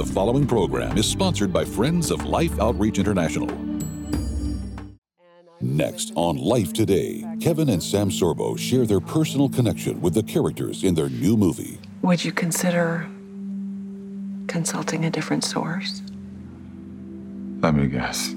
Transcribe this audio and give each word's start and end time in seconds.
The 0.00 0.14
following 0.14 0.46
program 0.46 0.96
is 0.96 1.04
sponsored 1.04 1.52
by 1.52 1.62
Friends 1.62 2.10
of 2.10 2.24
Life 2.24 2.58
Outreach 2.58 2.98
International. 2.98 3.46
Next 5.60 6.14
on 6.14 6.38
Life 6.38 6.72
Today, 6.72 7.22
Kevin 7.38 7.68
and 7.68 7.82
Sam 7.82 8.08
Sorbo 8.08 8.58
share 8.58 8.86
their 8.86 9.00
personal 9.00 9.50
connection 9.50 10.00
with 10.00 10.14
the 10.14 10.22
characters 10.22 10.84
in 10.84 10.94
their 10.94 11.10
new 11.10 11.36
movie. 11.36 11.78
Would 12.00 12.24
you 12.24 12.32
consider 12.32 13.06
consulting 14.46 15.04
a 15.04 15.10
different 15.10 15.44
source? 15.44 16.00
Let 17.60 17.74
me 17.74 17.86
guess. 17.86 18.34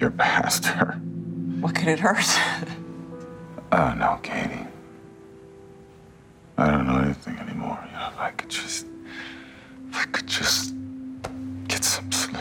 Your 0.00 0.10
pastor. 0.10 1.00
What 1.60 1.74
could 1.74 1.88
it 1.88 2.00
hurt? 2.00 2.26
Oh, 3.72 3.94
no, 3.94 4.20
Katie. 4.22 4.66
I 6.58 6.70
don't 6.70 6.86
know 6.86 6.98
anything 6.98 7.38
anymore. 7.38 7.82
You 7.86 7.92
know, 7.92 8.08
if 8.12 8.18
I 8.18 8.30
could 8.30 8.50
just. 8.50 8.86
I 9.96 10.04
could 10.06 10.26
just 10.26 10.74
get 11.68 11.84
some 11.84 12.10
sleep. 12.10 12.40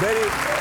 Betty, 0.00 0.53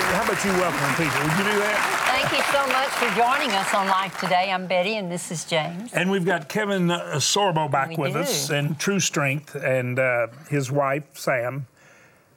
how 0.00 0.24
about 0.24 0.44
you 0.44 0.50
welcome 0.52 0.90
people? 0.96 1.20
Would 1.22 1.38
you 1.38 1.52
do 1.52 1.58
that? 1.60 2.00
Thank 2.08 2.32
you 2.32 2.42
so 2.52 2.66
much 2.68 2.88
for 2.98 3.08
joining 3.16 3.50
us 3.54 3.74
on 3.74 3.86
Life 3.88 4.18
Today. 4.18 4.50
I'm 4.50 4.66
Betty, 4.66 4.96
and 4.96 5.10
this 5.10 5.30
is 5.30 5.44
James. 5.44 5.92
And 5.92 6.10
we've 6.10 6.24
got 6.24 6.48
Kevin 6.48 6.90
uh, 6.90 7.16
Sorbo 7.16 7.70
back 7.70 7.90
We 7.90 7.96
with 7.96 8.12
do. 8.14 8.20
us, 8.20 8.50
and 8.50 8.78
True 8.78 9.00
Strength, 9.00 9.54
and 9.54 9.98
uh, 9.98 10.28
his 10.48 10.70
wife 10.70 11.04
Sam. 11.16 11.66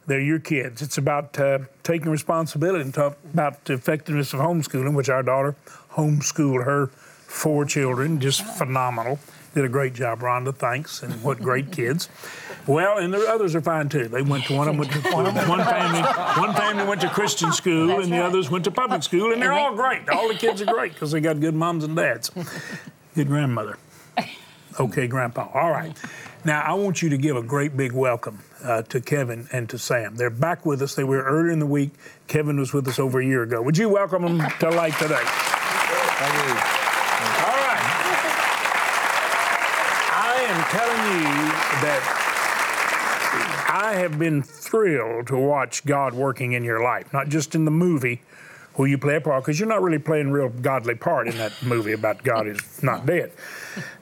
They're 0.05 0.22
your 0.22 0.39
kids. 0.39 0.81
It's 0.81 0.97
about 0.97 1.38
uh, 1.38 1.59
taking 1.83 2.09
responsibility 2.09 2.81
and 2.81 2.94
talk 2.94 3.17
about 3.33 3.66
the 3.66 3.73
effectiveness 3.73 4.33
of 4.33 4.39
homeschooling, 4.39 4.95
which 4.95 5.09
our 5.09 5.21
daughter 5.23 5.55
homeschooled 5.94 6.64
her 6.64 6.88
four 6.88 7.66
children, 7.66 8.19
just 8.21 8.42
phenomenal. 8.58 9.19
Did 9.53 9.65
a 9.65 9.69
great 9.69 9.93
job, 9.93 10.19
Rhonda. 10.19 10.53
Thanks, 10.55 11.01
and 11.01 11.23
what 11.23 11.41
great 11.41 11.71
kids. 11.71 12.09
Well, 12.67 12.97
and 12.97 13.13
the 13.13 13.25
others 13.27 13.55
are 13.55 13.61
fine 13.61 13.89
too. 13.89 14.07
They 14.07 14.21
went 14.21 14.45
to 14.45 14.55
one 14.55 14.67
of 14.67 14.73
them 14.73 14.79
went 14.79 14.91
to 14.91 15.11
one, 15.11 15.25
one 15.47 15.63
family. 15.63 16.01
One 16.01 16.53
family 16.53 16.85
went 16.85 17.01
to 17.01 17.09
Christian 17.09 17.51
school, 17.53 17.87
That's 17.87 18.03
and 18.03 18.13
the 18.13 18.19
right. 18.19 18.25
others 18.25 18.51
went 18.51 18.65
to 18.65 18.71
public 18.71 19.03
school, 19.03 19.31
and 19.33 19.41
they're 19.41 19.53
all 19.53 19.75
great. 19.75 20.07
All 20.09 20.27
the 20.27 20.35
kids 20.35 20.61
are 20.61 20.65
great 20.65 20.93
because 20.93 21.11
they 21.11 21.21
got 21.21 21.39
good 21.39 21.55
moms 21.55 21.83
and 21.83 21.95
dads. 21.95 22.29
Good 23.15 23.27
grandmother. 23.27 23.77
Okay, 24.79 25.07
Grandpa. 25.07 25.47
All 25.55 25.71
right. 25.71 25.97
Now, 26.45 26.61
I 26.61 26.73
want 26.75 27.01
you 27.01 27.09
to 27.09 27.17
give 27.17 27.35
a 27.35 27.41
great 27.41 27.75
big 27.75 27.93
welcome 27.93 28.43
uh, 28.63 28.83
to 28.83 29.01
Kevin 29.01 29.47
and 29.51 29.67
to 29.69 29.79
Sam. 29.79 30.15
They're 30.15 30.29
back 30.29 30.65
with 30.67 30.81
us. 30.83 30.93
They 30.93 31.03
were 31.03 31.23
earlier 31.23 31.51
in 31.51 31.57
the 31.59 31.65
week. 31.65 31.91
Kevin 32.27 32.59
was 32.59 32.73
with 32.73 32.87
us 32.87 32.99
over 32.99 33.19
a 33.19 33.25
year 33.25 33.41
ago. 33.41 33.59
Would 33.61 33.77
you 33.77 33.89
welcome 33.89 34.21
them 34.37 34.49
to 34.59 34.69
Life 34.69 34.99
Today? 34.99 35.17
Thank 35.23 36.47
you. 36.47 36.53
All 37.43 37.57
right. 37.57 38.36
I 40.38 40.41
am 40.41 40.63
telling 40.69 41.02
you 41.17 41.49
that 41.81 42.02
I 43.73 43.95
have 43.95 44.19
been 44.19 44.43
thrilled 44.43 45.25
to 45.27 45.35
watch 45.35 45.83
God 45.83 46.13
working 46.13 46.52
in 46.52 46.63
your 46.63 46.80
life, 46.83 47.11
not 47.11 47.27
just 47.30 47.55
in 47.55 47.66
the 47.66 47.71
movie 47.71 48.21
where 48.78 48.88
you 48.88 48.97
play 48.97 49.16
a 49.16 49.22
part, 49.22 49.44
because 49.44 49.59
you're 49.59 49.67
not 49.67 49.81
really 49.81 50.00
playing 50.00 50.28
a 50.28 50.31
real 50.31 50.50
godly 50.50 50.95
part 50.95 51.28
in 51.28 51.38
that 51.38 51.52
movie 51.64 51.94
about 51.94 52.23
God 52.23 52.47
is 52.47 52.81
not 52.81 53.06
dead. 53.06 53.31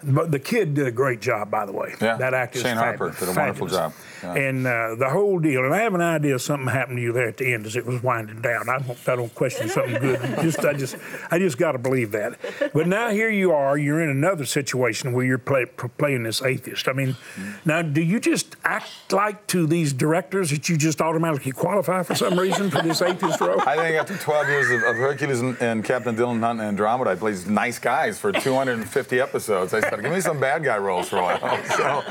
But 0.04 0.32
the 0.32 0.40
kid 0.40 0.76
did 0.76 0.86
a 0.86 0.92
great 0.92 1.20
job, 1.20 1.50
by 1.50 1.66
the 1.66 1.72
way. 1.72 1.96
Yeah, 2.02 2.18
that 2.18 2.34
actor 2.34 2.60
Shane 2.60 2.74
is 2.74 2.78
Harper 2.78 3.16
did 3.18 3.30
a 3.30 3.34
wonderful 3.34 3.68
job. 3.68 3.94
Yeah. 4.24 4.34
And 4.34 4.68
uh, 4.68 4.96
the 4.96 5.10
whole 5.10 5.40
deal, 5.40 5.66
and 5.66 5.74
I 5.74 5.80
have 5.80 5.94
an 5.94 6.02
idea 6.02 6.38
something 6.40 6.68
happened 6.68 6.98
to 6.98 7.02
you 7.02 7.12
there 7.12 7.28
at 7.28 7.38
the 7.38 7.54
end 7.54 7.66
as 7.66 7.76
it 7.76 7.86
was 7.86 8.02
winding 8.02 8.42
down. 8.42 8.70
I 8.70 8.80
don't, 8.80 9.10
I 9.10 9.16
don't 9.16 9.34
question 9.34 9.68
something 9.70 10.00
good. 10.00 10.20
Just, 10.42 10.60
I 10.60 10.74
just, 10.74 10.96
I 11.32 11.40
just 11.40 11.58
got 11.58 11.74
to 11.74 11.78
believe 11.78 12.12
that. 12.12 12.38
But 12.74 12.88
now 12.88 13.10
here 13.10 13.30
you 13.30 13.52
are. 13.52 13.78
You're 13.78 14.02
in 14.02 14.10
another 14.10 14.46
situation 14.46 15.12
where 15.14 15.26
you're 15.26 15.38
play, 15.38 15.66
playing 15.66 16.24
this 16.24 16.42
atheist. 16.42 16.88
I 16.88 16.94
mean, 16.94 17.16
now 17.64 17.82
do 17.82 18.02
you 18.02 18.20
just 18.20 18.56
act 18.64 19.12
like 19.12 19.48
to 19.48 19.66
these 19.66 19.92
directors 19.92 20.52
that 20.52 20.70
you 20.70 20.78
just 20.78 21.02
automatically 21.02 21.52
qualify 21.52 22.04
for 22.04 22.16
some 22.16 22.40
reason 22.40 22.70
for 22.70 22.82
this 22.82 23.02
atheist 23.02 23.42
role? 23.42 23.62
I 23.62 23.76
think 23.76 23.96
after 23.96 24.18
12 24.18 24.48
years 24.50 24.65
of, 24.72 24.84
of 24.84 24.96
Hercules 24.96 25.42
and, 25.42 25.58
and 25.62 25.84
Captain 25.84 26.16
Dylan 26.16 26.40
Hunt 26.40 26.60
and 26.60 26.70
Andromeda, 26.70 27.12
I 27.12 27.16
played 27.16 27.48
nice 27.48 27.80
guys 27.80 28.20
for 28.20 28.32
250 28.32 29.20
episodes. 29.20 29.74
I 29.74 29.82
said, 29.82 30.02
give 30.02 30.12
me 30.12 30.22
some 30.22 30.40
bad 30.40 30.64
guy 30.64 30.78
roles 30.78 31.10
for 31.10 31.18
a 31.18 31.22
while. 31.22 31.40
So, 31.76 32.04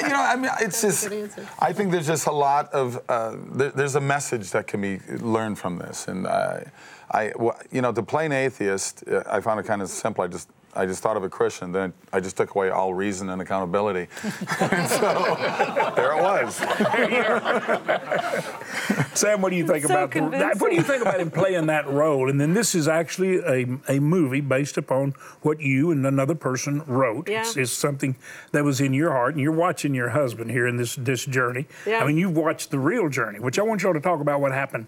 you 0.00 0.08
know, 0.08 0.20
I 0.20 0.36
mean, 0.36 0.50
it's 0.60 0.82
just, 0.82 1.08
I 1.58 1.72
think 1.72 1.92
there's 1.92 2.06
just 2.06 2.26
a 2.26 2.32
lot 2.32 2.72
of, 2.72 3.00
uh, 3.08 3.36
there, 3.52 3.70
there's 3.70 3.94
a 3.94 4.00
message 4.00 4.50
that 4.50 4.66
can 4.66 4.80
be 4.80 4.98
learned 5.20 5.58
from 5.58 5.78
this. 5.78 6.08
And 6.08 6.26
uh, 6.26 6.60
I, 7.10 7.32
you 7.70 7.82
know, 7.82 7.92
to 7.92 8.02
play 8.02 8.26
an 8.26 8.32
atheist, 8.32 9.04
uh, 9.08 9.22
I 9.30 9.40
found 9.40 9.60
it 9.60 9.66
kind 9.66 9.82
of 9.82 9.88
simple. 9.88 10.24
I 10.24 10.26
just, 10.26 10.48
I 10.76 10.86
just 10.86 11.02
thought 11.02 11.16
of 11.16 11.24
a 11.24 11.28
Christian, 11.28 11.72
then 11.72 11.92
I 12.12 12.20
just 12.20 12.36
took 12.36 12.54
away 12.54 12.68
all 12.68 12.92
reason 12.92 13.30
and 13.30 13.40
accountability. 13.40 14.08
and 14.60 14.88
so 14.88 15.36
there 15.96 16.12
it 16.12 16.22
was. 16.22 16.56
Sam, 19.18 19.40
what 19.40 19.50
do 19.50 19.56
you 19.56 19.66
think 19.66 19.86
so 19.86 19.94
about 19.94 20.10
the, 20.10 20.20
convincing. 20.20 20.58
what 20.58 20.70
do 20.70 20.76
you 20.76 20.82
think 20.82 21.00
about 21.00 21.18
him 21.18 21.30
playing 21.30 21.66
that 21.66 21.88
role? 21.88 22.28
And 22.28 22.38
then 22.38 22.52
this 22.52 22.74
is 22.74 22.88
actually 22.88 23.38
a, 23.38 23.78
a 23.88 24.00
movie 24.00 24.42
based 24.42 24.76
upon 24.76 25.14
what 25.40 25.60
you 25.60 25.90
and 25.90 26.06
another 26.06 26.34
person 26.34 26.82
wrote. 26.86 27.28
Yeah. 27.28 27.40
It's, 27.40 27.56
it's 27.56 27.72
something 27.72 28.16
that 28.52 28.62
was 28.62 28.80
in 28.80 28.92
your 28.92 29.12
heart, 29.12 29.34
and 29.34 29.42
you're 29.42 29.52
watching 29.52 29.94
your 29.94 30.10
husband 30.10 30.50
here 30.50 30.66
in 30.66 30.76
this 30.76 30.96
this 30.96 31.24
journey. 31.24 31.66
Yeah. 31.86 32.02
I 32.02 32.06
mean, 32.06 32.18
you've 32.18 32.36
watched 32.36 32.70
the 32.70 32.78
real 32.78 33.08
journey, 33.08 33.40
which 33.40 33.58
I 33.58 33.62
want 33.62 33.82
y'all 33.82 33.94
to 33.94 34.00
talk 34.00 34.20
about 34.20 34.40
what 34.40 34.52
happened 34.52 34.86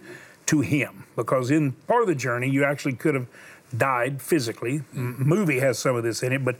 to 0.49 0.61
him 0.61 1.05
because 1.15 1.51
in 1.51 1.73
part 1.73 2.01
of 2.01 2.09
the 2.09 2.15
journey 2.15 2.49
you 2.49 2.65
actually 2.65 2.95
could 2.95 3.15
have 3.15 3.27
died 3.77 4.23
physically. 4.23 4.83
M- 4.95 5.17
movie 5.19 5.59
has 5.61 5.79
some 5.79 5.97
of 5.97 6.03
this 6.03 6.23
in 6.23 6.33
it, 6.33 6.45
but 6.45 6.57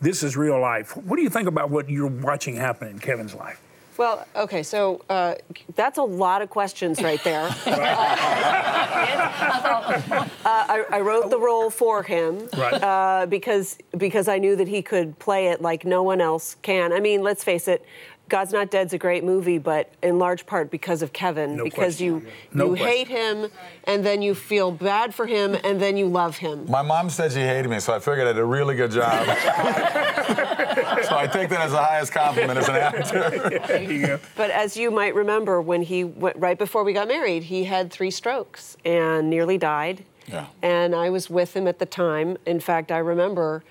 this 0.00 0.22
is 0.22 0.36
real 0.36 0.60
life. 0.60 0.96
What 0.96 1.16
do 1.16 1.22
you 1.22 1.30
think 1.30 1.48
about 1.48 1.70
what 1.70 1.88
you're 1.88 2.06
watching 2.08 2.56
happen 2.56 2.88
in 2.88 2.98
Kevin's 2.98 3.34
life? 3.34 3.60
Well, 3.98 4.26
okay, 4.34 4.62
so 4.62 5.04
uh, 5.10 5.34
that's 5.76 5.98
a 5.98 6.02
lot 6.02 6.40
of 6.42 6.50
questions 6.50 7.02
right 7.02 7.22
there. 7.24 7.44
uh, 7.66 10.26
I, 10.44 10.84
I 10.90 11.00
wrote 11.00 11.30
the 11.30 11.38
role 11.38 11.70
for 11.70 12.02
him 12.02 12.48
Right. 12.56 12.74
uh, 12.82 13.26
because 13.26 13.78
because 13.96 14.28
I 14.28 14.38
knew 14.38 14.56
that 14.56 14.68
he 14.68 14.82
could 14.82 15.18
play 15.18 15.48
it 15.48 15.60
like 15.60 15.84
no 15.84 16.02
one 16.02 16.20
else 16.20 16.56
can. 16.62 16.92
I 16.92 17.00
mean, 17.00 17.22
let's 17.22 17.44
face 17.44 17.68
it. 17.68 17.84
God's 18.32 18.50
Not 18.50 18.70
Dead's 18.70 18.94
a 18.94 18.98
great 18.98 19.24
movie, 19.24 19.58
but 19.58 19.92
in 20.02 20.18
large 20.18 20.46
part 20.46 20.70
because 20.70 21.02
of 21.02 21.12
Kevin, 21.12 21.54
No 21.58 21.64
because 21.64 21.96
question. 21.96 22.06
you 22.06 22.26
No 22.54 22.70
you 22.70 22.76
question. 22.76 22.88
hate 22.88 23.08
him, 23.08 23.50
and 23.84 24.06
then 24.06 24.22
you 24.22 24.34
feel 24.34 24.70
bad 24.72 25.14
for 25.14 25.26
him, 25.26 25.54
and 25.62 25.78
then 25.78 25.98
you 25.98 26.06
love 26.06 26.38
him. 26.38 26.64
My 26.66 26.80
mom 26.80 27.10
said 27.10 27.32
she 27.32 27.40
hated 27.40 27.68
me, 27.70 27.78
so 27.78 27.92
I 27.92 27.98
figured 27.98 28.26
I 28.26 28.32
did 28.32 28.38
a 28.38 28.44
really 28.46 28.74
good 28.74 28.90
job. 28.90 29.26
so 29.26 31.14
I 31.14 31.28
take 31.30 31.50
that 31.50 31.60
as 31.60 31.72
the 31.72 31.82
highest 31.82 32.12
compliment 32.12 32.58
as 32.58 32.68
an 32.70 32.76
actor. 32.76 33.60
There 33.68 33.82
you 33.82 34.06
go. 34.06 34.18
But 34.34 34.50
as 34.50 34.78
you 34.78 34.90
might 34.90 35.14
remember, 35.14 35.60
when 35.60 35.82
he 35.82 36.02
went, 36.04 36.38
right 36.38 36.56
before 36.58 36.84
we 36.84 36.94
got 36.94 37.08
married, 37.08 37.42
he 37.42 37.64
had 37.64 37.92
three 37.92 38.10
strokes 38.10 38.78
and 38.82 39.28
nearly 39.28 39.58
died. 39.58 40.06
Yeah. 40.26 40.46
And 40.62 40.94
I 40.94 41.10
was 41.10 41.28
with 41.28 41.54
him 41.54 41.68
at 41.68 41.78
the 41.78 41.84
time. 41.86 42.38
In 42.46 42.60
fact, 42.60 42.90
I 42.90 42.98
remember 42.98 43.62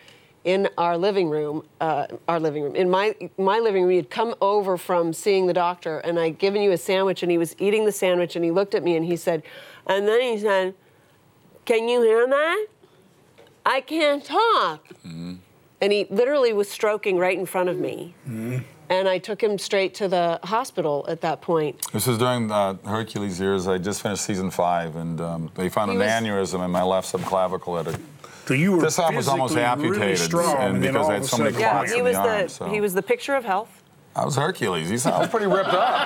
in 0.44 0.68
our 0.78 0.98
living 0.98 1.30
room, 1.30 1.64
uh, 1.80 2.08
our 2.28 2.40
living 2.40 2.64
room, 2.64 2.76
in 2.76 2.90
my 2.90 3.16
my 3.38 3.60
living 3.60 3.84
room, 3.84 3.92
he'd 3.92 4.10
come 4.10 4.34
over 4.42 4.78
from 4.78 5.14
seeing 5.14 5.46
the 5.48 5.54
doctor, 5.54 6.00
and 6.00 6.20
I'd 6.20 6.38
given 6.40 6.62
you 6.62 6.72
a 6.72 6.78
sandwich, 6.78 7.22
and 7.22 7.32
he 7.32 7.38
was 7.38 7.56
eating 7.60 7.86
the 7.86 7.92
sandwich, 7.92 8.36
and 8.36 8.44
he 8.44 8.52
looked 8.52 8.74
at 8.74 8.84
me, 8.84 8.96
and 8.96 9.06
he 9.06 9.16
said, 9.16 9.44
and 9.86 10.08
then 10.08 10.22
he 10.22 10.38
said, 10.40 10.74
"Can 11.66 11.88
you 11.88 12.02
hear 12.02 12.28
that? 12.28 12.68
I 13.66 13.82
can't 13.82 14.24
talk." 14.26 14.86
And 15.84 15.92
he 15.92 16.06
literally 16.12 16.54
was 16.54 16.70
stroking 16.70 17.18
right 17.18 17.38
in 17.38 17.46
front 17.48 17.68
of 17.70 17.78
me. 17.80 18.14
And 18.90 19.08
I 19.08 19.18
took 19.20 19.42
him 19.42 19.58
straight 19.58 19.94
to 19.96 20.08
the 20.10 20.40
hospital 20.44 21.06
at 21.08 21.22
that 21.22 21.42
point. 21.42 21.82
This 21.94 22.06
was 22.08 22.18
during 22.18 22.52
uh, 22.52 22.76
Hercules 22.86 23.40
years. 23.40 23.66
I 23.68 23.78
just 23.78 24.02
finished 24.02 24.24
season 24.24 24.52
five, 24.52 24.96
and 24.98 25.22
um, 25.22 25.52
they 25.56 25.70
found 25.70 25.90
He 25.92 25.96
an 25.96 26.00
was- 26.02 26.10
aneurysm 26.12 26.64
in 26.66 26.70
my 26.72 26.84
left 26.84 27.12
subclavicle. 27.12 27.80
At 27.80 27.88
a, 27.96 28.00
So 28.48 28.54
you 28.54 28.74
were 28.74 28.82
This 28.82 29.00
arm 29.00 29.16
was 29.16 29.28
almost 29.28 29.54
physically 29.54 29.84
really 29.90 29.94
amputated, 30.02 30.18
strong, 30.26 30.58
and 30.58 30.76
and 30.76 30.84
then 30.84 30.94
because 30.94 31.10
I 31.10 31.14
had 31.14 31.26
so 31.26 31.38
many 31.38 31.52
sudden- 31.52 31.62
Yeah, 31.62 31.86
he 31.86 31.98
in 32.00 32.04
was 32.04 32.16
the 32.16 32.22
the 32.24 32.48
so- 32.50 32.66
he 32.70 32.82
was 32.82 32.94
the 32.94 33.04
picture 33.04 33.36
of 33.36 33.46
health. 33.46 33.70
I 34.14 34.26
was 34.26 34.36
Hercules. 34.36 34.90
He's, 34.90 35.06
I 35.06 35.18
was 35.20 35.30
pretty 35.30 35.46
ripped 35.46 35.70
up. 35.70 35.78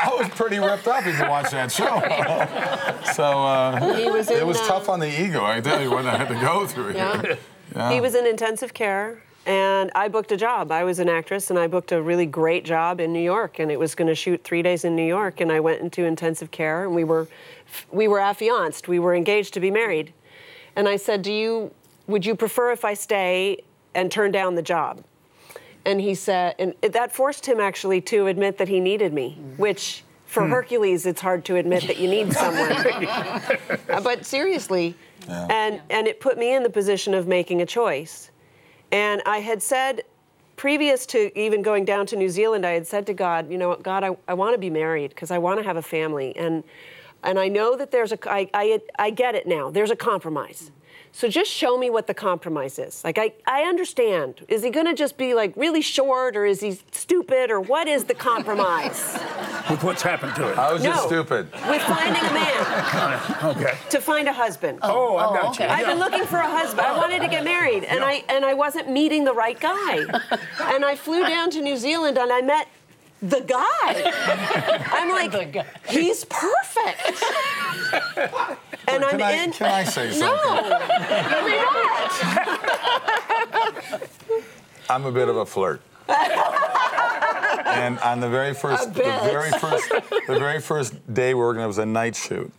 I 0.00 0.14
was 0.16 0.28
pretty 0.28 0.58
ripped 0.60 0.86
up 0.86 1.04
if 1.06 1.18
you 1.18 1.28
watch 1.28 1.50
that 1.50 1.72
show. 1.72 1.84
so 3.14 3.24
uh, 3.24 4.10
was 4.12 4.30
it 4.30 4.42
in, 4.42 4.46
was 4.46 4.58
uh, 4.60 4.66
tough 4.68 4.88
on 4.88 5.00
the 5.00 5.08
ego. 5.22 5.44
I 5.44 5.60
tell 5.60 5.82
you 5.82 5.90
what 5.90 6.06
I 6.06 6.16
had 6.16 6.28
to 6.28 6.34
go 6.34 6.66
through. 6.66 6.94
Yeah. 6.94 7.20
here. 7.22 7.38
Yeah. 7.76 7.92
He 7.92 8.00
was 8.00 8.14
in 8.14 8.26
intensive 8.26 8.72
care, 8.72 9.20
and 9.44 9.90
I 9.94 10.08
booked 10.08 10.32
a 10.32 10.38
job. 10.38 10.72
I 10.72 10.84
was 10.84 11.00
an 11.00 11.08
actress, 11.10 11.50
and 11.50 11.58
I 11.58 11.66
booked 11.66 11.92
a 11.92 12.00
really 12.00 12.24
great 12.24 12.64
job 12.64 12.98
in 12.98 13.12
New 13.12 13.20
York, 13.20 13.58
and 13.58 13.70
it 13.70 13.78
was 13.78 13.94
going 13.94 14.08
to 14.08 14.14
shoot 14.14 14.42
three 14.42 14.62
days 14.62 14.86
in 14.86 14.96
New 14.96 15.04
York. 15.04 15.42
And 15.42 15.52
I 15.52 15.60
went 15.60 15.82
into 15.82 16.04
intensive 16.04 16.50
care, 16.50 16.84
and 16.84 16.94
we 16.94 17.04
were, 17.04 17.28
we 17.92 18.08
were 18.08 18.20
affianced. 18.20 18.88
We 18.88 18.98
were 18.98 19.14
engaged 19.14 19.52
to 19.52 19.60
be 19.60 19.70
married. 19.70 20.14
And 20.78 20.88
I 20.88 20.96
said, 20.96 21.22
"Do 21.22 21.32
you, 21.32 21.72
would 22.06 22.24
you 22.24 22.36
prefer 22.36 22.70
if 22.70 22.84
I 22.84 22.94
stay 22.94 23.64
and 23.94 24.10
turn 24.10 24.30
down 24.30 24.54
the 24.54 24.62
job?" 24.62 25.02
And 25.84 26.00
he 26.00 26.14
said, 26.14 26.54
and 26.58 26.74
that 26.82 27.12
forced 27.12 27.46
him 27.46 27.60
actually 27.60 28.00
to 28.02 28.26
admit 28.26 28.58
that 28.58 28.68
he 28.68 28.78
needed 28.78 29.12
me, 29.12 29.38
which 29.56 30.04
for 30.26 30.44
hmm. 30.44 30.50
Hercules, 30.50 31.06
it's 31.06 31.20
hard 31.20 31.44
to 31.46 31.56
admit 31.56 31.86
that 31.86 31.98
you 31.98 32.08
need 32.08 32.32
someone. 32.32 33.08
But 34.02 34.24
seriously, 34.24 34.94
and 35.28 35.80
and 35.90 36.06
it 36.06 36.20
put 36.20 36.38
me 36.38 36.54
in 36.54 36.62
the 36.62 36.70
position 36.70 37.14
of 37.14 37.26
making 37.26 37.60
a 37.62 37.66
choice. 37.66 38.30
And 38.92 39.20
I 39.26 39.38
had 39.38 39.62
said, 39.62 40.02
previous 40.56 41.06
to 41.06 41.36
even 41.38 41.62
going 41.62 41.84
down 41.84 42.06
to 42.06 42.16
New 42.16 42.28
Zealand, 42.28 42.64
I 42.64 42.72
had 42.72 42.86
said 42.86 43.06
to 43.06 43.14
God, 43.14 43.50
you 43.50 43.58
know, 43.58 43.74
God, 43.76 44.04
I, 44.04 44.16
I 44.28 44.34
want 44.34 44.54
to 44.54 44.58
be 44.58 44.70
married 44.70 45.10
because 45.10 45.30
I 45.30 45.38
want 45.38 45.58
to 45.58 45.64
have 45.64 45.76
a 45.76 45.82
family, 45.82 46.36
and 46.36 46.62
and 47.22 47.38
I 47.38 47.48
know 47.48 47.76
that 47.76 47.90
there's 47.90 48.12
a, 48.12 48.18
I, 48.30 48.48
I, 48.54 48.80
I 48.98 49.10
get 49.10 49.34
it 49.34 49.46
now. 49.46 49.70
There's 49.70 49.90
a 49.90 49.96
compromise. 49.96 50.70
So 51.10 51.26
just 51.26 51.50
show 51.50 51.78
me 51.78 51.88
what 51.88 52.06
the 52.06 52.12
compromise 52.14 52.78
is. 52.78 53.02
Like 53.02 53.18
I, 53.18 53.32
I 53.46 53.62
understand. 53.62 54.44
Is 54.46 54.62
he 54.62 54.68
going 54.70 54.84
to 54.86 54.94
just 54.94 55.16
be 55.16 55.32
like 55.34 55.56
really 55.56 55.80
short, 55.80 56.36
or 56.36 56.44
is 56.44 56.60
he 56.60 56.78
stupid, 56.92 57.50
or 57.50 57.60
what 57.60 57.88
is 57.88 58.04
the 58.04 58.14
compromise? 58.14 59.14
With 59.70 59.82
what's 59.82 60.02
happened 60.02 60.34
to 60.36 60.48
it. 60.52 60.58
I 60.58 60.72
was 60.72 60.82
just 60.82 61.02
No. 61.02 61.06
stupid. 61.08 61.50
With 61.68 61.82
finding 61.82 62.22
a 62.22 62.32
man 62.32 63.20
Okay. 63.56 63.72
to 63.90 64.00
find 64.00 64.28
a 64.28 64.32
husband. 64.32 64.80
Oh, 64.82 65.16
I 65.16 65.26
Oh, 65.26 65.32
got 65.32 65.54
okay. 65.54 65.64
you. 65.64 65.70
I've 65.70 65.86
been 65.86 65.98
looking 65.98 66.24
for 66.24 66.36
a 66.38 66.48
husband. 66.48 66.86
I 66.86 66.96
wanted 66.96 67.20
to 67.22 67.28
get 67.28 67.42
married, 67.42 67.84
and 67.84 68.04
I 68.04 68.22
and 68.28 68.44
I 68.44 68.52
wasn't 68.54 68.90
meeting 68.90 69.24
the 69.24 69.34
right 69.34 69.58
guy. 69.58 70.04
And 70.74 70.84
I 70.84 70.94
flew 70.94 71.22
down 71.26 71.50
to 71.50 71.62
New 71.62 71.76
Zealand, 71.78 72.18
and 72.18 72.30
I 72.30 72.42
met 72.42 72.68
the 73.22 73.40
guy. 73.40 74.12
I'm 74.92 75.10
like, 75.10 75.52
guy. 75.52 75.66
he's 75.88 76.24
perfect. 76.24 77.22
And 78.88 79.02
Can 79.02 79.14
I'm 79.14 79.22
I, 79.22 79.32
in. 79.32 79.52
can 79.52 79.66
I 79.66 79.84
say 79.84 80.10
something? 80.12 80.20
no, 80.20 80.78
you're 81.46 81.64
not. 83.92 84.02
I'm 84.90 85.04
a 85.04 85.12
bit 85.12 85.28
of 85.28 85.36
a 85.36 85.44
flirt. 85.46 85.82
and 86.08 87.98
on 87.98 88.20
the 88.20 88.28
very 88.28 88.54
first, 88.54 88.94
the 88.94 89.02
very 89.02 89.50
first, 89.50 89.90
the 89.90 90.38
very 90.38 90.60
first 90.60 90.94
day 91.12 91.34
we 91.34 91.40
were 91.40 91.48
working, 91.48 91.62
it 91.62 91.66
was 91.66 91.78
a 91.78 91.84
night 91.86 92.16
shoot. 92.16 92.50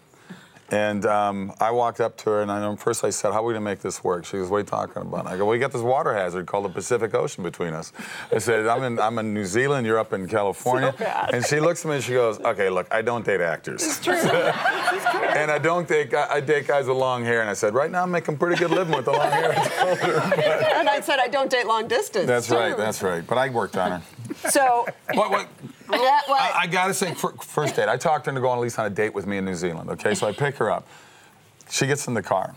And 0.71 1.05
um, 1.05 1.51
I 1.59 1.71
walked 1.71 1.99
up 1.99 2.15
to 2.17 2.29
her, 2.29 2.41
and 2.41 2.51
I 2.51 2.59
know 2.59 2.75
first 2.75 3.03
I 3.03 3.09
said, 3.09 3.33
"How 3.33 3.39
are 3.39 3.43
we 3.43 3.53
gonna 3.53 3.65
make 3.65 3.79
this 3.79 4.03
work?" 4.03 4.25
She 4.25 4.37
goes, 4.37 4.49
"What 4.49 4.57
are 4.57 4.59
you 4.59 4.65
talking 4.65 5.01
about?" 5.01 5.25
I 5.25 5.31
go, 5.37 5.45
"Well, 5.45 5.53
"We 5.53 5.57
got 5.59 5.71
this 5.71 5.81
water 5.81 6.13
hazard 6.13 6.45
called 6.45 6.65
the 6.65 6.69
Pacific 6.69 7.13
Ocean 7.15 7.43
between 7.43 7.73
us." 7.73 7.91
I 8.31 8.37
said, 8.37 8.67
"I'm 8.67 8.83
in, 8.83 8.99
I'm 8.99 9.17
in 9.17 9.33
New 9.33 9.45
Zealand. 9.45 9.87
You're 9.87 9.97
up 9.99 10.13
in 10.13 10.27
California." 10.27 10.93
So 10.97 11.05
and 11.33 11.43
she 11.45 11.59
looks 11.59 11.85
at 11.85 11.89
me 11.89 11.95
and 11.95 12.03
she 12.03 12.13
goes, 12.13 12.39
"Okay, 12.39 12.69
look, 12.69 12.87
I 12.93 13.01
don't 13.01 13.25
date 13.25 13.41
actors." 13.41 13.83
It's 13.83 13.99
true. 14.03 14.13
and 14.13 15.49
I 15.51 15.57
don't 15.57 15.87
date, 15.87 16.11
gu- 16.11 16.17
I 16.29 16.39
date 16.39 16.67
guys 16.67 16.85
with 16.87 16.97
long 16.97 17.23
hair. 17.23 17.41
And 17.41 17.49
I 17.49 17.53
said, 17.53 17.73
"Right 17.73 17.89
now, 17.89 18.03
I'm 18.03 18.11
making 18.11 18.37
pretty 18.37 18.57
good 18.57 18.71
living 18.71 18.95
with 18.95 19.05
the 19.05 19.11
long 19.11 19.31
hair." 19.31 19.51
I 19.57 19.95
her. 19.95 20.79
And 20.79 20.87
I 20.89 21.01
said 21.01 21.19
I 21.19 21.27
don't 21.27 21.49
date 21.49 21.65
long 21.65 21.87
distance. 21.87 22.27
That's 22.27 22.49
right. 22.49 22.77
That's 22.77 23.01
right. 23.01 23.25
But 23.25 23.37
I 23.37 23.49
worked 23.49 23.75
on 23.77 23.91
her. 23.91 24.01
So 24.49 24.85
What, 25.13 25.31
what, 25.31 25.47
that? 25.91 26.23
I, 26.29 26.61
I 26.61 26.67
gotta 26.67 26.93
say, 26.93 27.13
fir- 27.13 27.33
first 27.41 27.75
date, 27.75 27.89
I 27.89 27.97
talked 27.97 28.25
her 28.25 28.29
into 28.31 28.41
going 28.41 28.57
at 28.57 28.61
least 28.61 28.79
on 28.79 28.85
a 28.85 28.89
date 28.89 29.13
with 29.13 29.27
me 29.27 29.37
in 29.37 29.45
New 29.45 29.55
Zealand. 29.55 29.89
Okay, 29.91 30.15
so 30.15 30.27
I 30.27 30.31
pick 30.31 30.55
her 30.57 30.71
up. 30.71 30.87
She 31.69 31.85
gets 31.87 32.07
in 32.07 32.13
the 32.13 32.23
car. 32.23 32.55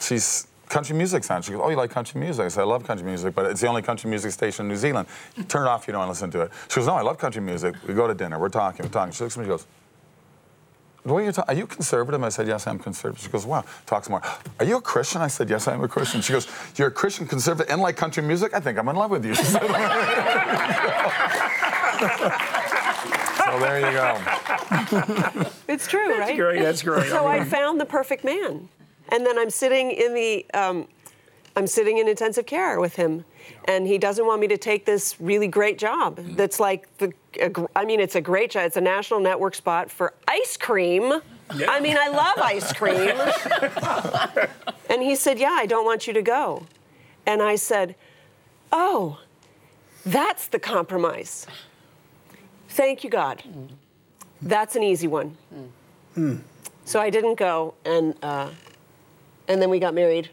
She's 0.00 0.46
country 0.68 0.96
music's 0.96 1.30
on. 1.30 1.42
She 1.42 1.52
goes, 1.52 1.60
"Oh, 1.62 1.68
you 1.68 1.76
like 1.76 1.90
country 1.90 2.20
music?" 2.20 2.44
I 2.44 2.48
said, 2.48 2.62
"I 2.62 2.64
love 2.64 2.84
country 2.84 3.06
music, 3.06 3.34
but 3.34 3.46
it's 3.46 3.60
the 3.60 3.66
only 3.66 3.82
country 3.82 4.08
music 4.08 4.32
station 4.32 4.64
in 4.64 4.68
New 4.68 4.76
Zealand. 4.76 5.08
Turn 5.48 5.66
it 5.66 5.68
off. 5.68 5.82
if 5.82 5.88
You 5.88 5.92
don't 5.92 6.00
want 6.00 6.08
to 6.08 6.12
listen 6.12 6.30
to 6.32 6.40
it." 6.42 6.50
She 6.68 6.76
goes, 6.76 6.86
"No, 6.86 6.94
I 6.94 7.02
love 7.02 7.18
country 7.18 7.42
music." 7.42 7.74
We 7.86 7.94
go 7.94 8.06
to 8.06 8.14
dinner. 8.14 8.38
We're 8.38 8.48
talking. 8.48 8.86
We're 8.86 8.92
talking. 8.92 9.12
She 9.12 9.24
looks 9.24 9.36
at 9.36 9.40
me. 9.40 9.46
She 9.46 9.50
goes. 9.50 9.66
What 11.04 11.16
are 11.16 11.22
you 11.24 11.32
ta- 11.32 11.44
are 11.48 11.54
you 11.54 11.66
conservative? 11.66 12.22
I 12.22 12.28
said, 12.28 12.46
yes, 12.46 12.64
I'm 12.68 12.78
conservative. 12.78 13.24
She 13.24 13.28
goes, 13.28 13.44
wow, 13.44 13.64
talk 13.86 14.04
some 14.04 14.12
more. 14.12 14.22
Are 14.60 14.64
you 14.64 14.76
a 14.76 14.80
Christian? 14.80 15.20
I 15.20 15.26
said, 15.26 15.50
yes, 15.50 15.66
I 15.66 15.74
am 15.74 15.82
a 15.82 15.88
Christian. 15.88 16.20
She 16.20 16.32
goes, 16.32 16.46
you're 16.76 16.86
a 16.86 16.92
Christian 16.92 17.26
conservative 17.26 17.72
and 17.72 17.80
like 17.80 17.96
country 17.96 18.22
music? 18.22 18.54
I 18.54 18.60
think 18.60 18.78
I'm 18.78 18.88
in 18.88 18.94
love 18.94 19.10
with 19.10 19.24
you. 19.24 19.34
She 22.02 22.08
said. 22.18 23.44
so 23.44 23.58
there 23.60 23.78
you 23.80 23.92
go. 23.96 25.50
it's 25.68 25.86
true, 25.86 26.18
right? 26.18 26.36
Great. 26.36 26.62
That's 26.62 26.82
great. 26.82 27.10
So 27.10 27.26
I 27.26 27.44
found 27.44 27.80
the 27.80 27.86
perfect 27.86 28.24
man, 28.24 28.68
and 29.10 29.24
then 29.26 29.38
I'm 29.38 29.50
sitting 29.50 29.90
in 29.90 30.14
the, 30.14 30.46
um, 30.54 30.88
I'm 31.56 31.66
sitting 31.66 31.98
in 31.98 32.08
intensive 32.08 32.46
care 32.46 32.80
with 32.80 32.96
him, 32.96 33.24
and 33.66 33.86
he 33.86 33.98
doesn't 33.98 34.26
want 34.26 34.40
me 34.40 34.48
to 34.48 34.56
take 34.58 34.84
this 34.84 35.20
really 35.20 35.48
great 35.48 35.78
job. 35.78 36.16
That's 36.36 36.58
like 36.58 36.88
the, 36.98 37.12
I 37.76 37.84
mean, 37.84 38.00
it's 38.00 38.14
a 38.14 38.20
great 38.20 38.50
job. 38.50 38.66
It's 38.66 38.76
a 38.76 38.80
national 38.80 39.20
network 39.20 39.54
spot 39.54 39.90
for 39.90 40.14
ice 40.28 40.56
cream. 40.56 41.20
I 41.68 41.80
mean, 41.80 41.96
I 41.98 42.08
love 42.08 42.38
ice 42.38 42.72
cream. 42.72 43.10
and 44.90 45.02
he 45.02 45.14
said, 45.14 45.38
"Yeah, 45.38 45.50
I 45.52 45.66
don't 45.66 45.84
want 45.84 46.06
you 46.06 46.12
to 46.14 46.22
go," 46.22 46.66
and 47.26 47.42
I 47.42 47.56
said, 47.56 47.94
"Oh, 48.70 49.18
that's 50.06 50.46
the 50.46 50.58
compromise." 50.58 51.46
Thank 52.72 53.04
you, 53.04 53.10
God. 53.10 53.42
That's 54.40 54.76
an 54.76 54.82
easy 54.82 55.06
one. 55.06 55.36
So 56.84 57.00
I 57.00 57.10
didn't 57.10 57.34
go, 57.36 57.74
and 57.84 58.14
uh, 58.22 58.48
and 59.46 59.60
then 59.60 59.68
we 59.70 59.78
got 59.78 59.94
married. 59.94 60.30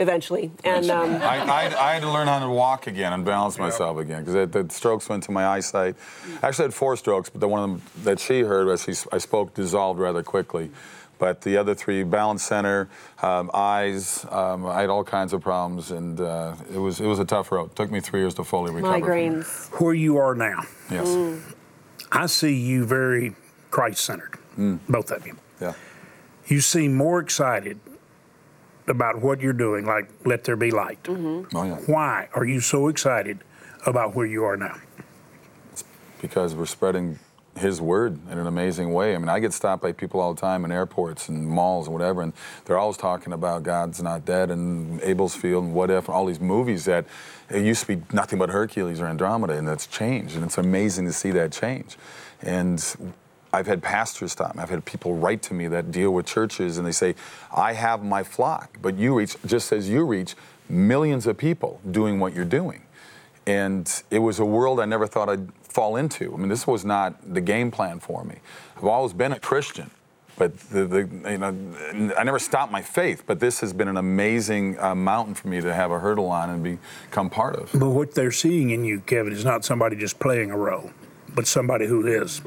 Eventually, 0.00 0.50
and 0.64 0.88
um, 0.90 1.16
I, 1.16 1.38
I, 1.38 1.88
I 1.90 1.92
had 1.94 2.02
to 2.02 2.10
learn 2.10 2.28
how 2.28 2.38
to 2.38 2.48
walk 2.48 2.86
again 2.86 3.12
and 3.12 3.24
balance 3.24 3.58
myself 3.58 3.98
again 3.98 4.24
because 4.24 4.48
the 4.50 4.66
strokes 4.72 5.08
went 5.08 5.24
to 5.24 5.32
my 5.32 5.46
eyesight. 5.46 5.96
I 6.42 6.46
actually, 6.46 6.64
I 6.64 6.66
had 6.66 6.74
four 6.74 6.96
strokes, 6.96 7.28
but 7.30 7.40
the 7.40 7.48
one 7.48 7.62
of 7.64 7.70
them 7.70 8.04
that 8.04 8.20
she 8.20 8.40
heard 8.40 8.68
as 8.68 8.84
she, 8.84 8.94
I 9.12 9.18
spoke 9.18 9.54
dissolved 9.54 9.98
rather 9.98 10.22
quickly. 10.22 10.70
But 11.18 11.40
the 11.40 11.56
other 11.56 11.74
three, 11.74 12.04
balance 12.04 12.44
center, 12.44 12.88
um, 13.22 13.50
eyes, 13.52 14.24
um, 14.30 14.64
I 14.66 14.82
had 14.82 14.88
all 14.88 15.02
kinds 15.02 15.32
of 15.32 15.40
problems, 15.40 15.90
and 15.90 16.20
uh, 16.20 16.54
it 16.72 16.78
was 16.78 17.00
it 17.00 17.06
was 17.06 17.18
a 17.18 17.24
tough 17.24 17.50
road. 17.50 17.70
It 17.72 17.76
took 17.76 17.90
me 17.90 17.98
three 17.98 18.20
years 18.20 18.34
to 18.34 18.44
fully 18.44 18.72
recover. 18.72 19.00
migraines. 19.00 19.68
Where 19.80 19.94
you 19.94 20.16
are 20.18 20.36
now, 20.36 20.62
Yes. 20.90 21.40
I 22.12 22.26
see 22.26 22.54
you 22.54 22.84
very 22.84 23.34
Christ 23.72 24.04
centered, 24.04 24.38
both 24.88 25.10
of 25.10 25.26
you. 25.26 25.36
Yeah. 25.60 25.72
You 26.46 26.60
seem 26.60 26.94
more 26.94 27.18
excited 27.18 27.80
about 28.90 29.20
what 29.20 29.40
you're 29.40 29.52
doing, 29.52 29.86
like 29.86 30.10
Let 30.24 30.44
There 30.44 30.56
Be 30.56 30.70
Light. 30.70 31.02
Mm-hmm. 31.04 31.56
Oh 31.56 31.64
yeah. 31.64 31.76
Why 31.86 32.28
are 32.34 32.44
you 32.44 32.60
so 32.60 32.88
excited 32.88 33.38
about 33.86 34.14
where 34.14 34.26
you 34.26 34.44
are 34.44 34.56
now? 34.56 34.76
because 36.20 36.54
we're 36.54 36.66
spreading 36.66 37.18
his 37.56 37.80
word 37.80 38.18
in 38.30 38.38
an 38.38 38.46
amazing 38.46 38.92
way. 38.92 39.14
I 39.14 39.18
mean, 39.18 39.28
I 39.28 39.40
get 39.40 39.52
stopped 39.52 39.82
by 39.82 39.90
people 39.90 40.20
all 40.20 40.32
the 40.32 40.40
time 40.40 40.64
in 40.64 40.70
airports 40.70 41.28
and 41.28 41.46
malls 41.46 41.86
and 41.86 41.94
whatever, 41.94 42.22
and 42.22 42.32
they're 42.64 42.78
always 42.78 42.96
talking 42.96 43.32
about 43.32 43.64
God's 43.64 44.00
not 44.00 44.24
dead 44.24 44.50
and 44.50 45.00
Abel's 45.02 45.34
Field 45.34 45.64
and 45.64 45.74
what 45.74 45.90
if, 45.90 46.08
all 46.08 46.26
these 46.26 46.38
movies 46.38 46.84
that 46.84 47.04
it 47.50 47.64
used 47.64 47.80
to 47.86 47.96
be 47.96 48.02
nothing 48.12 48.38
but 48.38 48.50
Hercules 48.50 49.00
or 49.00 49.06
Andromeda, 49.06 49.54
and 49.54 49.66
that's 49.66 49.86
changed, 49.86 50.36
and 50.36 50.44
it's 50.44 50.58
amazing 50.58 51.06
to 51.06 51.12
see 51.12 51.32
that 51.32 51.50
change. 51.50 51.96
And 52.42 53.12
I've 53.52 53.66
had 53.66 53.82
pastors 53.82 54.32
stop 54.32 54.54
me. 54.54 54.62
I've 54.62 54.70
had 54.70 54.84
people 54.84 55.14
write 55.14 55.42
to 55.42 55.54
me 55.54 55.68
that 55.68 55.90
deal 55.90 56.12
with 56.12 56.26
churches, 56.26 56.78
and 56.78 56.86
they 56.86 56.92
say, 56.92 57.14
"I 57.54 57.72
have 57.72 58.04
my 58.04 58.22
flock, 58.22 58.78
but 58.82 58.96
you 58.96 59.14
reach 59.14 59.36
just 59.46 59.72
as 59.72 59.88
you 59.88 60.04
reach 60.04 60.34
millions 60.68 61.26
of 61.26 61.38
people 61.38 61.80
doing 61.90 62.20
what 62.20 62.34
you're 62.34 62.44
doing." 62.44 62.82
and 63.48 64.02
it 64.10 64.18
was 64.18 64.38
a 64.38 64.44
world 64.44 64.78
I 64.78 64.84
never 64.84 65.06
thought 65.06 65.30
I'd 65.30 65.50
fall 65.62 65.96
into. 65.96 66.34
I 66.34 66.36
mean, 66.36 66.48
this 66.48 66.66
was 66.66 66.84
not 66.84 67.16
the 67.34 67.40
game 67.40 67.70
plan 67.70 67.98
for 67.98 68.22
me. 68.22 68.36
I've 68.76 68.84
always 68.84 69.14
been 69.14 69.32
a 69.32 69.40
Christian, 69.40 69.90
but 70.36 70.56
the, 70.70 70.84
the 70.84 70.98
you 71.30 71.38
know, 71.38 72.14
I 72.16 72.24
never 72.24 72.38
stopped 72.38 72.70
my 72.70 72.82
faith. 72.82 73.24
But 73.26 73.40
this 73.40 73.60
has 73.60 73.72
been 73.72 73.88
an 73.88 73.96
amazing 73.96 74.78
uh, 74.78 74.94
mountain 74.94 75.34
for 75.34 75.48
me 75.48 75.62
to 75.62 75.72
have 75.72 75.90
a 75.90 75.98
hurdle 75.98 76.26
on 76.26 76.50
and 76.50 76.62
become 76.62 77.30
part 77.30 77.56
of. 77.56 77.70
But 77.72 77.88
what 77.88 78.14
they're 78.14 78.30
seeing 78.30 78.68
in 78.68 78.84
you, 78.84 79.00
Kevin, 79.00 79.32
is 79.32 79.46
not 79.46 79.64
somebody 79.64 79.96
just 79.96 80.18
playing 80.18 80.50
a 80.50 80.56
role, 80.56 80.90
but 81.38 81.46
somebody 81.46 81.86
who 81.86 82.04
is 82.04 82.40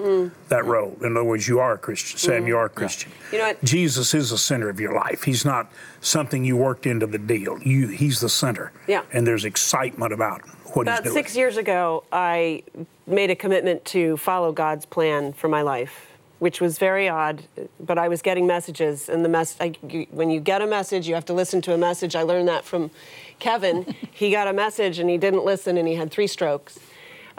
that 0.50 0.65
role. 0.65 0.98
In 1.01 1.15
other 1.15 1.24
words, 1.24 1.48
you 1.48 1.60
are 1.60 1.75
a 1.75 1.77
Christian. 1.77 2.19
Sam, 2.19 2.43
mm. 2.43 2.48
you 2.48 2.57
are 2.57 2.65
a 2.65 2.69
Christian. 2.69 3.10
You 3.31 3.38
know 3.38 3.45
what? 3.45 3.63
Jesus 3.63 4.13
is 4.13 4.31
the 4.31 4.38
center 4.38 4.67
of 4.67 4.81
your 4.81 4.93
life. 4.93 5.24
He's 5.24 5.45
not 5.45 5.71
something 6.01 6.43
you 6.43 6.57
worked 6.57 6.86
into 6.86 7.07
the 7.07 7.17
deal. 7.17 7.57
You, 7.62 7.88
he's 7.88 8.19
the 8.19 8.27
center. 8.27 8.74
Yeah. 8.88 9.03
And 9.13 9.25
there's 9.25 9.45
excitement 9.45 10.12
about 10.12 10.41
what 10.74 10.81
About 10.81 11.03
he's 11.03 11.13
doing. 11.13 11.24
six 11.24 11.38
years 11.38 11.55
ago, 11.55 12.03
I 12.12 12.63
made 13.07 13.29
a 13.29 13.36
commitment 13.36 13.86
to 13.86 14.17
follow 14.17 14.51
God's 14.51 14.86
plan 14.86 15.31
for 15.31 15.48
my 15.48 15.62
life, 15.62 16.07
which 16.39 16.60
was 16.60 16.77
very 16.77 17.07
odd. 17.07 17.43
But 17.79 17.98
I 17.98 18.10
was 18.10 18.21
getting 18.21 18.45
messages, 18.45 19.07
and 19.07 19.24
the 19.24 19.29
mess. 19.29 19.55
I, 19.62 19.71
you, 19.88 20.05
when 20.12 20.29
you 20.29 20.41
get 20.41 20.62
a 20.62 20.67
message, 20.67 21.07
you 21.07 21.15
have 21.15 21.25
to 21.27 21.33
listen 21.33 21.62
to 21.62 21.74
a 21.74 21.77
message. 21.77 22.13
I 22.13 22.24
learned 22.24 22.50
that 22.50 22.65
from 22.65 22.91
Kevin. 23.39 23.95
he 24.12 24.31
got 24.31 24.50
a 24.50 24.53
message 24.53 25.00
and 25.00 25.10
he 25.10 25.17
didn't 25.17 25.45
listen, 25.45 25.77
and 25.77 25.88
he 25.88 25.95
had 25.95 26.12
three 26.12 26.27
strokes. 26.27 26.77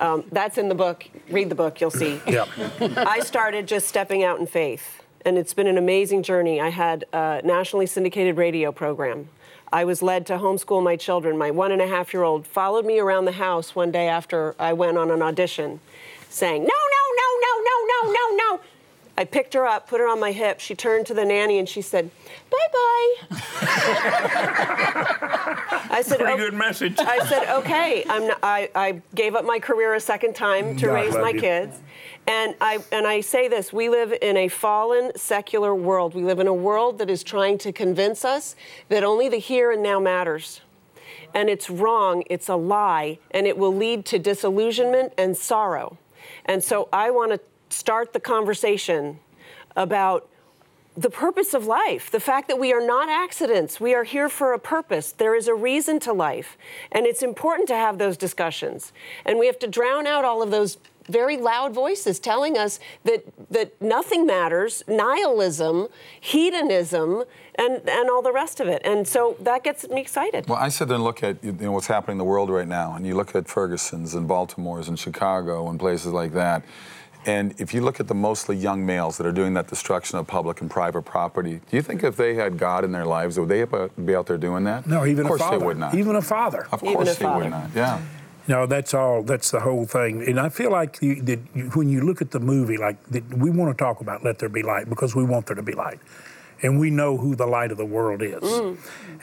Um, 0.02 0.24
that's 0.32 0.58
in 0.58 0.68
the 0.68 0.74
book. 0.74 1.06
Read 1.30 1.48
the 1.48 1.54
book, 1.54 1.80
you'll 1.80 1.92
see. 1.92 2.20
Yeah. 2.26 2.46
I 2.96 3.20
started 3.20 3.68
just 3.68 3.86
stepping 3.86 4.24
out 4.24 4.40
in 4.40 4.46
faith, 4.46 5.04
and 5.24 5.38
it's 5.38 5.54
been 5.54 5.68
an 5.68 5.78
amazing 5.78 6.24
journey. 6.24 6.60
I 6.60 6.70
had 6.70 7.04
a 7.12 7.40
nationally 7.44 7.86
syndicated 7.86 8.36
radio 8.36 8.72
program. 8.72 9.28
I 9.72 9.84
was 9.84 10.02
led 10.02 10.26
to 10.26 10.38
homeschool 10.38 10.82
my 10.82 10.96
children. 10.96 11.38
My 11.38 11.52
one 11.52 11.70
and 11.70 11.80
a 11.80 11.86
half 11.86 12.12
year 12.12 12.24
old 12.24 12.48
followed 12.48 12.84
me 12.84 12.98
around 12.98 13.26
the 13.26 13.32
house 13.32 13.76
one 13.76 13.92
day 13.92 14.08
after 14.08 14.56
I 14.58 14.72
went 14.72 14.98
on 14.98 15.08
an 15.12 15.22
audition, 15.22 15.78
saying, 16.28 16.62
No, 16.62 16.66
no, 16.66 17.04
no, 17.22 17.28
no, 17.40 17.62
no, 17.62 17.86
no, 17.86 18.12
no, 18.12 18.36
no. 18.36 18.60
I 19.16 19.24
picked 19.24 19.52
her 19.54 19.66
up, 19.66 19.88
put 19.88 20.00
her 20.00 20.08
on 20.08 20.18
my 20.20 20.32
hip. 20.32 20.58
She 20.58 20.74
turned 20.74 21.06
to 21.06 21.14
the 21.14 21.24
nanny 21.24 21.58
and 21.58 21.68
she 21.68 21.82
said, 21.82 22.10
Bye 22.50 22.68
bye. 22.72 23.14
I 25.90 26.02
said, 26.02 26.18
Pretty 26.18 26.32
"Oh." 26.32 26.36
good 26.36 26.54
message. 26.54 26.98
I 26.98 27.18
said, 27.26 27.54
okay. 27.58 28.04
I'm 28.08 28.28
not, 28.28 28.38
I, 28.42 28.70
I 28.74 29.02
gave 29.14 29.34
up 29.34 29.44
my 29.44 29.58
career 29.58 29.94
a 29.94 30.00
second 30.00 30.34
time 30.34 30.76
to 30.76 30.86
God 30.86 30.94
raise 30.94 31.14
my 31.14 31.30
you. 31.30 31.40
kids. 31.40 31.76
And 32.26 32.54
I, 32.60 32.78
and 32.90 33.06
I 33.06 33.20
say 33.20 33.48
this 33.48 33.72
we 33.72 33.88
live 33.90 34.14
in 34.22 34.36
a 34.36 34.48
fallen 34.48 35.12
secular 35.16 35.74
world. 35.74 36.14
We 36.14 36.22
live 36.22 36.38
in 36.38 36.46
a 36.46 36.54
world 36.54 36.98
that 36.98 37.10
is 37.10 37.22
trying 37.22 37.58
to 37.58 37.72
convince 37.72 38.24
us 38.24 38.56
that 38.88 39.04
only 39.04 39.28
the 39.28 39.36
here 39.38 39.70
and 39.72 39.82
now 39.82 40.00
matters. 40.00 40.62
And 41.34 41.48
it's 41.50 41.68
wrong, 41.70 42.24
it's 42.28 42.48
a 42.48 42.56
lie, 42.56 43.18
and 43.30 43.46
it 43.46 43.56
will 43.56 43.74
lead 43.74 44.04
to 44.06 44.18
disillusionment 44.18 45.12
and 45.16 45.36
sorrow. 45.36 45.98
And 46.44 46.62
so 46.62 46.88
I 46.92 47.10
want 47.10 47.32
to 47.32 47.40
start 47.72 48.12
the 48.12 48.20
conversation 48.20 49.18
about 49.76 50.28
the 50.96 51.10
purpose 51.10 51.54
of 51.54 51.66
life, 51.66 52.10
the 52.10 52.20
fact 52.20 52.48
that 52.48 52.58
we 52.58 52.72
are 52.72 52.84
not 52.84 53.08
accidents. 53.08 53.80
We 53.80 53.94
are 53.94 54.04
here 54.04 54.28
for 54.28 54.52
a 54.52 54.58
purpose. 54.58 55.12
There 55.12 55.34
is 55.34 55.48
a 55.48 55.54
reason 55.54 55.98
to 56.00 56.12
life. 56.12 56.58
And 56.90 57.06
it's 57.06 57.22
important 57.22 57.68
to 57.68 57.74
have 57.74 57.96
those 57.96 58.16
discussions. 58.16 58.92
And 59.24 59.38
we 59.38 59.46
have 59.46 59.58
to 59.60 59.66
drown 59.66 60.06
out 60.06 60.24
all 60.24 60.42
of 60.42 60.50
those 60.50 60.76
very 61.08 61.36
loud 61.36 61.72
voices 61.72 62.20
telling 62.20 62.56
us 62.56 62.78
that, 63.04 63.24
that 63.50 63.80
nothing 63.80 64.26
matters, 64.26 64.84
nihilism, 64.86 65.88
hedonism, 66.20 67.24
and, 67.56 67.88
and 67.88 68.10
all 68.10 68.22
the 68.22 68.32
rest 68.32 68.60
of 68.60 68.68
it. 68.68 68.82
And 68.84 69.08
so 69.08 69.36
that 69.40 69.64
gets 69.64 69.88
me 69.88 70.00
excited. 70.00 70.48
Well, 70.48 70.58
I 70.58 70.68
sit 70.68 70.88
there 70.88 70.96
and 70.96 71.04
look 71.04 71.22
at 71.22 71.42
you 71.42 71.52
know 71.52 71.72
what's 71.72 71.86
happening 71.86 72.14
in 72.14 72.18
the 72.18 72.24
world 72.24 72.50
right 72.50 72.68
now, 72.68 72.94
and 72.94 73.06
you 73.06 73.14
look 73.14 73.34
at 73.34 73.48
Ferguson's 73.48 74.14
and 74.14 74.28
Baltimore's 74.28 74.88
and 74.88 74.98
Chicago 74.98 75.68
and 75.68 75.78
places 75.78 76.12
like 76.12 76.32
that. 76.34 76.62
And 77.24 77.54
if 77.58 77.72
you 77.72 77.82
look 77.82 78.00
at 78.00 78.08
the 78.08 78.14
mostly 78.14 78.56
young 78.56 78.84
males 78.84 79.16
that 79.18 79.26
are 79.26 79.32
doing 79.32 79.54
that 79.54 79.68
destruction 79.68 80.18
of 80.18 80.26
public 80.26 80.60
and 80.60 80.70
private 80.70 81.02
property, 81.02 81.60
do 81.70 81.76
you 81.76 81.82
think 81.82 82.02
if 82.02 82.16
they 82.16 82.34
had 82.34 82.58
God 82.58 82.84
in 82.84 82.90
their 82.92 83.04
lives, 83.04 83.38
would 83.38 83.48
they 83.48 83.64
be 84.04 84.14
out 84.14 84.26
there 84.26 84.38
doing 84.38 84.64
that? 84.64 84.86
No, 84.86 85.06
even 85.06 85.20
of 85.26 85.28
course 85.28 85.40
a 85.40 85.44
father. 85.44 85.58
they 85.58 85.64
would 85.66 85.78
not. 85.78 85.94
Even 85.94 86.16
a 86.16 86.22
father. 86.22 86.66
of 86.72 86.82
Even 86.82 86.94
course 86.94 87.14
a 87.16 87.18
they 87.18 87.24
father. 87.24 87.44
would 87.44 87.50
not. 87.50 87.70
Yeah. 87.74 88.00
No, 88.48 88.66
that's 88.66 88.92
all. 88.92 89.22
That's 89.22 89.52
the 89.52 89.60
whole 89.60 89.84
thing. 89.86 90.26
And 90.28 90.40
I 90.40 90.48
feel 90.48 90.72
like 90.72 91.00
you, 91.00 91.22
that 91.22 91.38
you, 91.54 91.70
when 91.74 91.88
you 91.88 92.00
look 92.00 92.20
at 92.20 92.32
the 92.32 92.40
movie, 92.40 92.76
like 92.76 93.00
that 93.10 93.22
we 93.38 93.50
want 93.50 93.76
to 93.76 93.80
talk 93.84 94.00
about 94.00 94.24
"Let 94.24 94.40
There 94.40 94.48
Be 94.48 94.64
Light" 94.64 94.88
because 94.88 95.14
we 95.14 95.22
want 95.22 95.46
there 95.46 95.54
to 95.54 95.62
be 95.62 95.74
light, 95.74 96.00
and 96.62 96.78
we 96.78 96.90
know 96.90 97.16
who 97.16 97.34
the 97.34 97.46
light 97.46 97.70
of 97.72 97.78
the 97.78 97.84
world 97.84 98.22
is. 98.22 98.76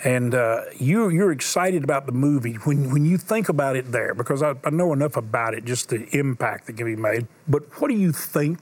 And 0.03 0.35
uh, 0.35 0.61
you, 0.77 1.09
you're 1.09 1.31
excited 1.31 1.83
about 1.83 2.05
the 2.05 2.11
movie 2.11 2.53
when 2.53 2.91
when 2.91 3.05
you 3.05 3.17
think 3.17 3.49
about 3.49 3.75
it 3.75 3.91
there 3.91 4.13
because 4.13 4.41
I, 4.43 4.55
I 4.63 4.69
know 4.69 4.93
enough 4.93 5.17
about 5.17 5.53
it, 5.53 5.65
just 5.65 5.89
the 5.89 6.07
impact 6.17 6.67
that 6.67 6.77
can 6.77 6.85
be 6.85 6.95
made. 6.95 7.27
But 7.47 7.63
what 7.81 7.89
do 7.89 7.95
you 7.95 8.11
think 8.11 8.59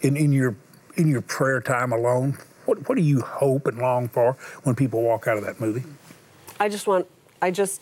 in, 0.00 0.16
in 0.16 0.32
your 0.32 0.56
in 0.96 1.08
your 1.08 1.22
prayer 1.22 1.60
time 1.60 1.92
alone? 1.92 2.38
What 2.66 2.88
what 2.88 2.96
do 2.96 3.02
you 3.02 3.20
hope 3.20 3.66
and 3.66 3.78
long 3.78 4.08
for 4.08 4.36
when 4.62 4.74
people 4.74 5.02
walk 5.02 5.26
out 5.26 5.36
of 5.36 5.44
that 5.44 5.60
movie? 5.60 5.84
I 6.60 6.68
just 6.68 6.86
want, 6.86 7.06
I 7.40 7.50
just 7.50 7.80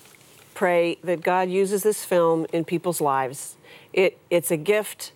pray 0.55 0.99
that 1.03 1.21
God 1.21 1.51
uses 1.51 1.83
this 1.83 2.05
film 2.05 2.47
in 2.53 2.65
people's 2.65 3.01
lives. 3.01 3.57
It, 3.93 4.19
it's 4.31 4.53
a 4.53 4.57
gift. 4.57 5.11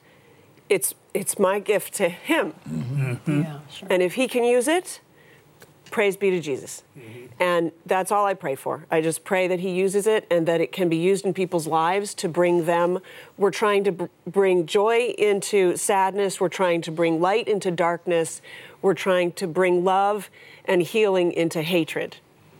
It's, 0.72 0.94
it's 1.12 1.38
my 1.38 1.58
gift 1.58 1.92
to 1.94 2.08
Him. 2.08 2.54
Mm-hmm. 2.68 3.42
Yeah, 3.42 3.58
sure. 3.70 3.88
And 3.90 4.02
if 4.02 4.14
He 4.14 4.26
can 4.26 4.42
use 4.44 4.68
it, 4.68 5.00
praise 5.90 6.16
be 6.16 6.30
to 6.30 6.40
Jesus. 6.40 6.82
Mm-hmm. 6.98 7.18
And 7.42 7.72
that's 7.84 8.10
all 8.12 8.24
I 8.24 8.34
pray 8.34 8.54
for. 8.54 8.86
I 8.90 9.00
just 9.00 9.24
pray 9.24 9.48
that 9.48 9.60
He 9.60 9.70
uses 9.70 10.06
it 10.06 10.26
and 10.30 10.46
that 10.48 10.60
it 10.60 10.72
can 10.72 10.88
be 10.88 10.96
used 10.96 11.26
in 11.26 11.34
people's 11.34 11.66
lives 11.66 12.14
to 12.14 12.28
bring 12.28 12.64
them. 12.64 13.00
We're 13.36 13.50
trying 13.50 13.84
to 13.84 13.92
br- 13.92 14.04
bring 14.26 14.64
joy 14.64 15.14
into 15.18 15.76
sadness, 15.76 16.40
we're 16.40 16.48
trying 16.48 16.80
to 16.82 16.90
bring 16.90 17.20
light 17.20 17.48
into 17.48 17.70
darkness, 17.70 18.40
we're 18.80 18.94
trying 18.94 19.32
to 19.32 19.46
bring 19.46 19.84
love 19.84 20.30
and 20.64 20.80
healing 20.80 21.32
into 21.32 21.60
hatred. 21.62 22.16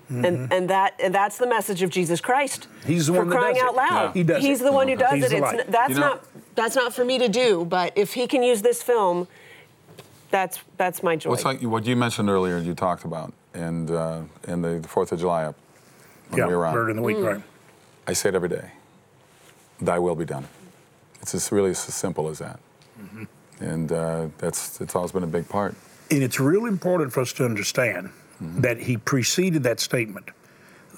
And, 0.08 0.24
mm-hmm. 0.24 0.52
and 0.52 0.68
that 0.68 1.00
and 1.02 1.14
that's 1.14 1.38
the 1.38 1.46
message 1.46 1.80
of 1.82 1.88
Jesus 1.88 2.20
Christ. 2.20 2.68
He's 2.84 3.06
the 3.06 3.14
for 3.14 3.20
one 3.20 3.28
that 3.30 3.36
crying 3.38 3.54
does 3.54 3.62
it. 3.62 3.68
out 3.68 3.74
loud. 3.76 4.04
Yeah. 4.08 4.12
He 4.12 4.22
does 4.24 4.42
He's 4.42 4.60
it. 4.60 4.64
the 4.64 4.72
one 4.72 4.88
who 4.88 4.96
does 4.96 5.14
He's 5.14 5.32
it. 5.32 5.42
It's, 5.42 5.52
n- 5.52 5.64
that's 5.68 5.90
You 5.94 6.00
know- 6.00 6.00
not 6.00 6.31
that's 6.54 6.76
not 6.76 6.94
for 6.94 7.04
me 7.04 7.18
to 7.18 7.28
do. 7.28 7.64
But 7.64 7.92
if 7.96 8.14
he 8.14 8.26
can 8.26 8.42
use 8.42 8.62
this 8.62 8.82
film, 8.82 9.28
that's 10.30 10.60
that's 10.76 11.02
my 11.02 11.16
joy. 11.16 11.30
What's 11.30 11.44
like 11.44 11.62
what 11.62 11.84
you 11.86 11.96
mentioned 11.96 12.28
earlier? 12.30 12.58
You 12.58 12.74
talked 12.74 13.04
about 13.04 13.32
and 13.54 13.90
uh, 13.90 14.22
and 14.48 14.64
the 14.64 14.82
Fourth 14.88 15.12
of 15.12 15.20
July 15.20 15.44
up 15.44 15.56
when 16.30 16.38
yeah, 16.40 16.46
we 16.48 16.54
were 16.54 16.66
on. 16.66 16.74
Murder 16.74 16.90
in 16.90 16.96
the 16.96 17.02
Week, 17.02 17.16
Mm. 17.16 17.26
right? 17.34 17.42
I 18.06 18.12
say 18.14 18.30
it 18.30 18.34
every 18.34 18.48
day. 18.48 18.70
Thy 19.80 19.98
will 19.98 20.14
be 20.16 20.24
done. 20.24 20.46
It's 21.20 21.32
just 21.32 21.52
really 21.52 21.70
as 21.70 21.78
simple 21.78 22.28
as 22.28 22.38
that. 22.38 22.58
Mm-hmm. 23.00 23.24
And 23.60 23.92
uh, 23.92 24.28
that's 24.38 24.80
it's 24.80 24.96
always 24.96 25.12
been 25.12 25.22
a 25.22 25.28
big 25.28 25.48
part. 25.48 25.74
And 26.10 26.22
it's 26.22 26.40
real 26.40 26.66
important 26.66 27.12
for 27.12 27.20
us 27.20 27.32
to 27.34 27.44
understand 27.44 28.10
Mm-hmm. 28.42 28.62
that 28.62 28.78
he 28.80 28.96
preceded 28.96 29.62
that 29.62 29.78
statement 29.78 30.30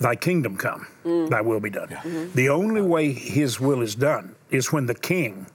Thy 0.00 0.16
kingdom 0.16 0.56
come, 0.56 0.86
thy 1.04 1.40
will 1.42 1.60
be 1.60 1.68
done. 1.70 1.88
The 2.34 2.48
only 2.48 2.80
way 2.80 3.12
his 3.12 3.60
will 3.60 3.82
is 3.82 3.94
done 3.94 4.34
is 4.54 4.72
when 4.72 4.86
the 4.86 4.94
king 4.94 5.46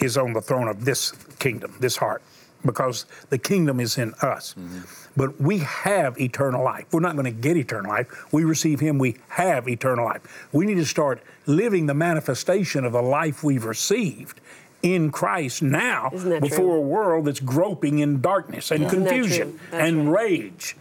is 0.00 0.16
on 0.16 0.32
the 0.32 0.40
throne 0.40 0.68
of 0.68 0.84
this 0.84 1.12
kingdom, 1.38 1.74
this 1.80 1.96
heart, 1.96 2.22
because 2.64 3.06
the 3.30 3.38
kingdom 3.38 3.80
is 3.80 3.98
in 3.98 4.12
us. 4.22 4.54
Mm-hmm. 4.54 4.80
But 5.16 5.40
we 5.40 5.58
have 5.58 6.20
eternal 6.20 6.62
life. 6.64 6.86
We're 6.92 7.00
not 7.00 7.14
going 7.14 7.26
to 7.26 7.30
get 7.30 7.56
eternal 7.56 7.90
life. 7.90 8.32
We 8.32 8.44
receive 8.44 8.80
him, 8.80 8.98
we 8.98 9.16
have 9.28 9.68
eternal 9.68 10.04
life. 10.04 10.48
We 10.52 10.66
need 10.66 10.76
to 10.76 10.84
start 10.84 11.22
living 11.46 11.86
the 11.86 11.94
manifestation 11.94 12.84
of 12.84 12.92
the 12.92 13.02
life 13.02 13.42
we've 13.42 13.64
received. 13.64 14.40
In 14.82 15.10
Christ 15.10 15.62
now, 15.62 16.10
before 16.10 16.50
true? 16.50 16.72
a 16.74 16.80
world 16.80 17.24
that's 17.24 17.40
groping 17.40 18.00
in 18.00 18.20
darkness 18.20 18.70
and 18.70 18.84
Isn't 18.84 19.04
that 19.04 19.08
true? 19.08 19.18
confusion 19.22 19.60
That's 19.70 19.88
and 19.88 20.12
rage. 20.12 20.76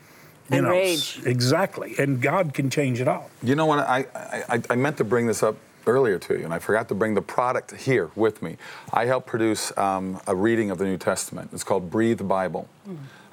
You 0.49 0.57
And 0.57 0.65
know, 0.65 0.71
rage. 0.71 1.21
Exactly. 1.25 1.95
And 1.97 2.21
God 2.21 2.53
can 2.53 2.69
change 2.69 2.99
it 2.99 3.07
all. 3.07 3.29
You 3.41 3.55
know 3.55 3.65
what? 3.65 3.79
I, 3.79 4.05
I, 4.49 4.61
I 4.71 4.75
meant 4.75 4.97
to 4.97 5.05
bring 5.05 5.25
this 5.25 5.41
up 5.41 5.55
earlier 5.85 6.19
to 6.19 6.37
you, 6.37 6.45
and 6.45 6.53
I 6.53 6.59
forgot 6.59 6.87
to 6.89 6.95
bring 6.95 7.13
the 7.13 7.21
product 7.21 7.75
here 7.75 8.09
with 8.15 8.41
me. 8.41 8.57
I 8.91 9.05
helped 9.05 9.27
produce 9.27 9.75
um, 9.77 10.19
a 10.27 10.35
reading 10.35 10.71
of 10.71 10.77
the 10.77 10.85
New 10.85 10.97
Testament. 10.97 11.49
It's 11.53 11.63
called 11.63 11.89
Breathe 11.89 12.27
Bible. 12.27 12.67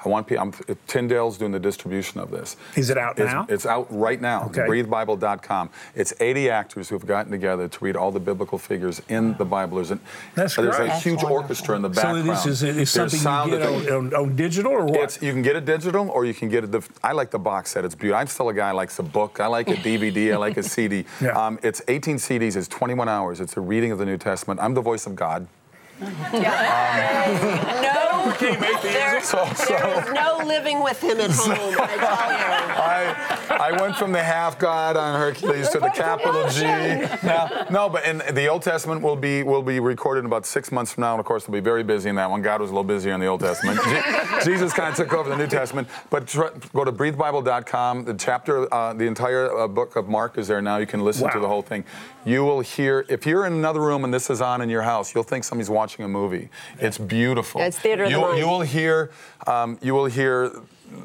I 0.05 0.09
want 0.09 0.27
people. 0.27 0.43
I'm, 0.45 0.53
Tyndale's 0.87 1.37
doing 1.39 1.53
the 1.53 1.59
distribution 1.61 2.21
of 2.21 2.31
this. 2.31 2.57
Is 2.77 2.91
it 2.91 2.97
out 2.99 3.19
It's- 3.19 3.33
now? 3.33 3.47
It's 3.49 3.67
out 3.67 3.87
right 3.91 4.21
now. 4.21 4.45
Okay. 4.47 4.63
BreatheBible.com. 4.63 5.71
It's 5.95 6.13
80 6.21 6.51
actors 6.51 6.89
who 6.89 6.95
have 6.95 7.07
gotten 7.07 7.31
together 7.31 7.69
to 7.69 7.85
read 7.85 7.97
all 7.97 8.11
the 8.11 8.21
biblical 8.21 8.59
figures 8.59 9.03
in 9.09 9.35
the 9.37 9.45
Bible. 9.45 9.77
There's, 9.77 9.91
an, 9.91 10.01
That's 10.35 10.57
there's 10.57 10.75
great. 10.77 10.87
a 10.87 10.89
That's 10.89 11.03
huge 11.05 11.17
wonderful. 11.17 11.37
orchestra 11.37 11.77
in 11.77 11.83
the 11.83 11.89
background. 11.89 12.19
So 12.19 12.33
background. 12.33 12.51
this 12.51 12.63
is, 12.63 12.77
is 12.79 12.91
something 12.91 13.21
sound 13.21 13.51
you 13.53 13.59
get 13.59 13.67
on, 13.67 13.93
on, 13.93 14.15
on 14.15 14.37
digital 14.37 14.73
or 14.73 14.85
what? 14.87 15.01
It's, 15.01 15.23
you 15.23 15.33
can 15.33 15.43
get 15.43 15.57
it 15.57 15.65
digital 15.65 16.09
or 16.11 16.25
you 16.25 16.35
can 16.35 16.49
get 16.49 16.65
it. 16.65 16.73
The, 16.73 16.87
I 17.03 17.13
like 17.13 17.31
the 17.31 17.39
box 17.39 17.71
set. 17.73 17.85
It's 17.85 17.95
beautiful. 17.95 18.21
I'm 18.21 18.27
still 18.27 18.49
a 18.49 18.55
guy 18.55 18.71
who 18.71 18.77
likes 18.77 18.99
a 18.99 19.03
book. 19.03 19.39
I 19.41 19.47
like 19.47 19.69
a 19.69 19.75
DVD. 19.89 20.33
I 20.33 20.37
like 20.37 20.57
a 20.57 20.63
CD. 20.63 21.05
Yeah. 21.21 21.31
Um, 21.31 21.59
it's 21.63 21.83
18 21.89 22.17
CDs. 22.17 22.57
It's 22.57 22.69
21 22.69 23.09
hours. 23.09 23.41
It's 23.41 23.57
a 23.57 23.61
reading 23.61 23.93
of 23.93 23.99
the 23.99 24.07
New 24.07 24.17
Testament. 24.19 24.61
I'm 24.61 24.75
the 24.75 24.81
voice 24.83 25.07
of 25.07 25.15
God. 25.15 25.47
no, 26.01 26.09
there, 28.31 29.21
So- 29.23 29.49
so- 29.55 29.67
there 29.75 30.05
is 30.09 30.13
no 30.13 30.41
living 30.45 30.83
with 30.83 31.01
him 31.03 31.21
at 31.21 31.31
home. 31.31 31.53
I 31.79 31.87
tell 31.87 32.33
you. 32.33 32.77
I, 32.81 33.71
I 33.71 33.81
went 33.81 33.97
from 33.97 34.13
the 34.13 34.23
half 34.23 34.59
God 34.59 34.97
on 34.97 35.19
Hercules 35.19 35.69
to 35.71 35.79
the 35.81 35.91
capital 35.91 36.49
G. 36.49 36.63
Now, 37.27 37.67
no, 37.71 37.89
but 37.89 38.05
in 38.05 38.23
the 38.35 38.47
Old 38.49 38.63
Testament 38.63 39.03
will 39.03 39.17
be 39.17 39.43
will 39.43 39.63
be 39.63 39.81
recorded 39.81 40.21
in 40.21 40.27
about 40.27 40.47
six 40.47 40.73
months 40.73 40.93
from 40.93 41.03
now, 41.03 41.13
and 41.13 41.21
of 41.21 41.27
course, 41.27 41.47
we'll 41.49 41.61
be 41.61 41.65
very 41.65 41.83
busy 41.83 42.09
in 42.09 42.17
that 42.17 42.31
one. 42.31 42.43
God 42.43 42.61
was 42.61 42.71
a 42.71 42.73
little 42.73 42.85
busier 42.85 43.13
in 43.13 43.21
the 43.21 43.27
Old 43.27 43.41
Testament. 43.41 43.79
Jesus 44.45 44.73
kind 44.73 44.91
of 44.91 44.97
took 44.97 45.13
over 45.13 45.29
the 45.29 45.37
New 45.37 45.47
Testament. 45.47 45.89
But 46.11 46.27
tr- 46.29 46.45
go 46.73 46.85
to 46.85 46.93
breathebible.com. 46.93 48.05
The 48.05 48.15
chapter, 48.15 48.73
uh, 48.73 48.93
the 48.95 49.07
entire 49.07 49.57
uh, 49.57 49.69
book 49.69 49.97
of 49.97 50.09
Mark 50.09 50.39
is 50.39 50.49
there 50.49 50.63
now. 50.63 50.79
You 50.79 50.87
can 50.87 51.01
listen 51.05 51.31
to 51.31 51.41
the 51.41 51.49
whole 51.49 51.63
thing. 51.63 51.85
You 52.25 52.45
will 52.45 52.61
hear 52.61 53.05
if 53.09 53.27
you're 53.27 53.47
in 53.47 53.53
another 53.55 53.81
room 53.81 54.05
and 54.05 54.13
this 54.13 54.29
is 54.31 54.41
on 54.43 54.61
in 54.61 54.69
your 54.69 54.83
house, 54.83 55.15
you'll 55.15 55.25
think 55.25 55.45
somebody's 55.45 55.71
watching 55.71 56.05
a 56.05 56.09
movie. 56.09 56.49
It's 56.79 56.99
beautiful. 56.99 57.61
Yeah, 57.61 57.69
it's 57.69 57.79
theater 57.79 58.07
of 58.13 58.35
you, 58.35 58.41
you 58.45 58.49
will 58.49 58.61
hear 58.63 59.11
um, 59.47 59.79
you 59.83 59.95
will 59.95 60.07
hear 60.07 60.53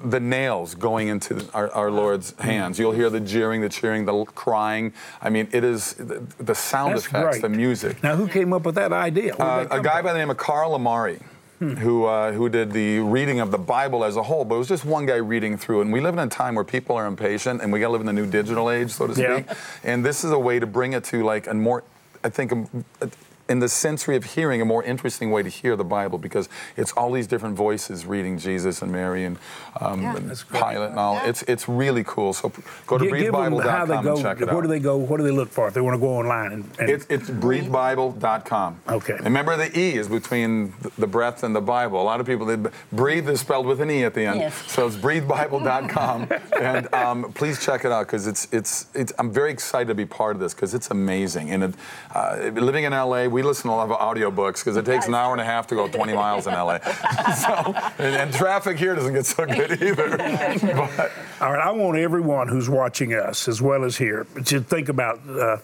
the 0.03 0.19
nails 0.19 0.73
going 0.75 1.07
into 1.09 1.45
our, 1.53 1.69
our 1.71 1.91
Lord's 1.91 2.33
hands. 2.39 2.79
You'll 2.79 2.91
hear 2.93 3.09
the 3.09 3.19
jeering, 3.19 3.61
the 3.61 3.69
cheering, 3.69 4.05
the 4.05 4.25
crying. 4.25 4.93
I 5.21 5.29
mean, 5.29 5.47
it 5.51 5.63
is 5.63 5.93
the, 5.93 6.25
the 6.39 6.55
sound 6.55 6.93
That's 6.95 7.05
effects, 7.05 7.39
great. 7.39 7.41
the 7.41 7.49
music. 7.49 8.01
Now, 8.01 8.15
who 8.15 8.27
came 8.27 8.51
up 8.53 8.63
with 8.65 8.75
that 8.75 8.91
idea? 8.91 9.35
Uh, 9.35 9.63
that 9.65 9.75
a 9.75 9.81
guy 9.81 9.97
from? 9.97 10.05
by 10.05 10.13
the 10.13 10.19
name 10.19 10.29
of 10.29 10.37
Carl 10.37 10.73
Amari. 10.73 11.19
Hmm. 11.59 11.75
Who, 11.75 12.03
uh, 12.03 12.33
who 12.33 12.49
did 12.49 12.73
the 12.73 12.99
reading 12.99 13.39
of 13.39 13.49
the 13.49 13.57
Bible 13.57 14.03
as 14.03 14.17
a 14.17 14.23
whole, 14.23 14.43
but 14.43 14.55
it 14.55 14.57
was 14.57 14.67
just 14.67 14.83
one 14.83 15.05
guy 15.05 15.15
reading 15.15 15.55
through. 15.55 15.79
And 15.79 15.93
we 15.93 16.01
live 16.01 16.13
in 16.13 16.19
a 16.19 16.27
time 16.27 16.55
where 16.55 16.65
people 16.65 16.97
are 16.97 17.05
impatient, 17.05 17.61
and 17.61 17.71
we 17.71 17.79
got 17.79 17.87
to 17.87 17.91
live 17.93 18.01
in 18.01 18.07
the 18.07 18.11
new 18.11 18.25
digital 18.29 18.69
age, 18.69 18.91
so 18.91 19.07
to 19.07 19.13
Yeah. 19.21 19.37
speak. 19.37 19.57
And 19.85 20.05
this 20.05 20.25
is 20.25 20.31
a 20.31 20.37
way 20.39 20.59
to 20.59 20.65
bring 20.67 20.91
it 20.91 21.05
to 21.05 21.23
like 21.23 21.47
a 21.47 21.53
more, 21.53 21.85
I 22.25 22.29
think, 22.29 22.51
a- 22.51 23.09
in 23.47 23.59
the 23.59 23.69
sensory 23.69 24.15
of 24.15 24.23
hearing, 24.23 24.61
a 24.61 24.65
more 24.65 24.83
interesting 24.83 25.29
way 25.31 25.43
to 25.43 25.49
hear 25.49 25.75
the 25.75 25.83
Bible 25.83 26.17
because 26.17 26.49
it's 26.75 26.91
all 26.93 27.11
these 27.11 27.27
different 27.27 27.55
voices 27.55 28.05
reading 28.05 28.37
Jesus 28.37 28.81
and 28.81 28.91
Mary 28.91 29.23
and, 29.25 29.37
um, 29.79 30.01
Yeah. 30.01 30.15
and 30.15 30.43
Pilate 30.51 30.89
and 30.91 30.99
all. 30.99 31.21
It's 31.25 31.43
it's 31.43 31.67
really 31.69 32.03
cool. 32.03 32.33
So 32.33 32.51
go 32.87 32.97
to 32.97 33.05
Gi- 33.05 33.11
give 33.11 33.33
them 33.33 33.53
how 33.61 33.85
they 33.85 33.93
breathebible.com 33.95 34.07
and 34.07 34.21
check 34.21 34.41
it 34.41 34.47
where 34.47 34.57
out. 34.57 34.61
do 34.63 34.67
they 34.67 34.79
go? 34.79 34.97
What 34.97 35.17
do 35.17 35.23
they 35.23 35.31
look 35.31 35.49
for 35.49 35.67
if 35.67 35.73
they 35.73 35.81
want 35.81 35.95
to 35.95 35.99
go 35.99 36.07
online? 36.17 36.51
And, 36.53 36.69
and 36.79 36.89
It's, 36.89 37.05
it's 37.09 37.29
breathebible.com. 37.29 38.79
Okay. 38.89 39.17
Remember 39.23 39.55
the 39.57 39.77
E 39.77 39.95
is 39.95 40.07
between 40.07 40.73
the 40.97 41.07
breath 41.07 41.43
and 41.43 41.55
the 41.55 41.61
Bible. 41.61 42.01
A 42.01 42.03
lot 42.03 42.19
of 42.19 42.25
people, 42.25 42.45
they, 42.45 42.57
breathe 42.91 43.29
is 43.29 43.39
spelled 43.41 43.65
with 43.65 43.81
an 43.81 43.91
E 43.91 44.03
at 44.03 44.13
the 44.13 44.25
end. 44.25 44.39
Yes. 44.39 44.71
So 44.71 44.87
it's 44.87 44.95
breathebible.com. 44.95 46.27
and 46.59 46.93
um, 46.93 47.31
please 47.33 47.63
check 47.63 47.85
it 47.85 47.91
out 47.91 48.07
because 48.07 48.27
it's, 48.27 48.47
it's, 48.51 48.87
it's, 48.93 49.13
I'm 49.19 49.31
very 49.31 49.51
excited 49.51 49.87
to 49.89 49.95
be 49.95 50.05
part 50.05 50.35
of 50.35 50.41
this 50.41 50.53
because 50.53 50.73
it's 50.73 50.91
amazing. 50.91 51.51
And 51.51 51.63
it, 51.63 51.75
uh, 52.13 52.51
living 52.53 52.83
in 52.85 52.91
LA, 52.91 53.27
we 53.35 53.43
listen 53.43 53.69
to 53.69 53.75
a 53.75 53.75
lot 53.75 53.91
of 53.91 53.99
audiobooks 53.99 54.59
because 54.59 54.77
it 54.77 54.85
takes 54.85 55.07
an 55.07 55.13
hour 55.13 55.33
and 55.33 55.41
a 55.41 55.43
half 55.43 55.67
to 55.67 55.75
go 55.75 55.89
20 55.89 56.13
miles 56.13 56.47
in 56.47 56.53
LA. 56.53 56.79
so, 57.35 57.73
and, 57.97 58.15
and 58.15 58.33
traffic 58.33 58.77
here 58.77 58.95
doesn't 58.95 59.13
get 59.13 59.25
so 59.25 59.45
good 59.45 59.83
either. 59.83 60.17
but, 60.95 61.11
All 61.41 61.51
right, 61.51 61.61
I 61.61 61.69
want 61.71 61.97
everyone 61.97 62.47
who's 62.47 62.69
watching 62.69 63.13
us, 63.13 63.49
as 63.49 63.61
well 63.61 63.83
as 63.83 63.97
here, 63.97 64.25
to 64.45 64.61
think 64.61 64.87
about 64.87 65.19
uh, 65.27 65.57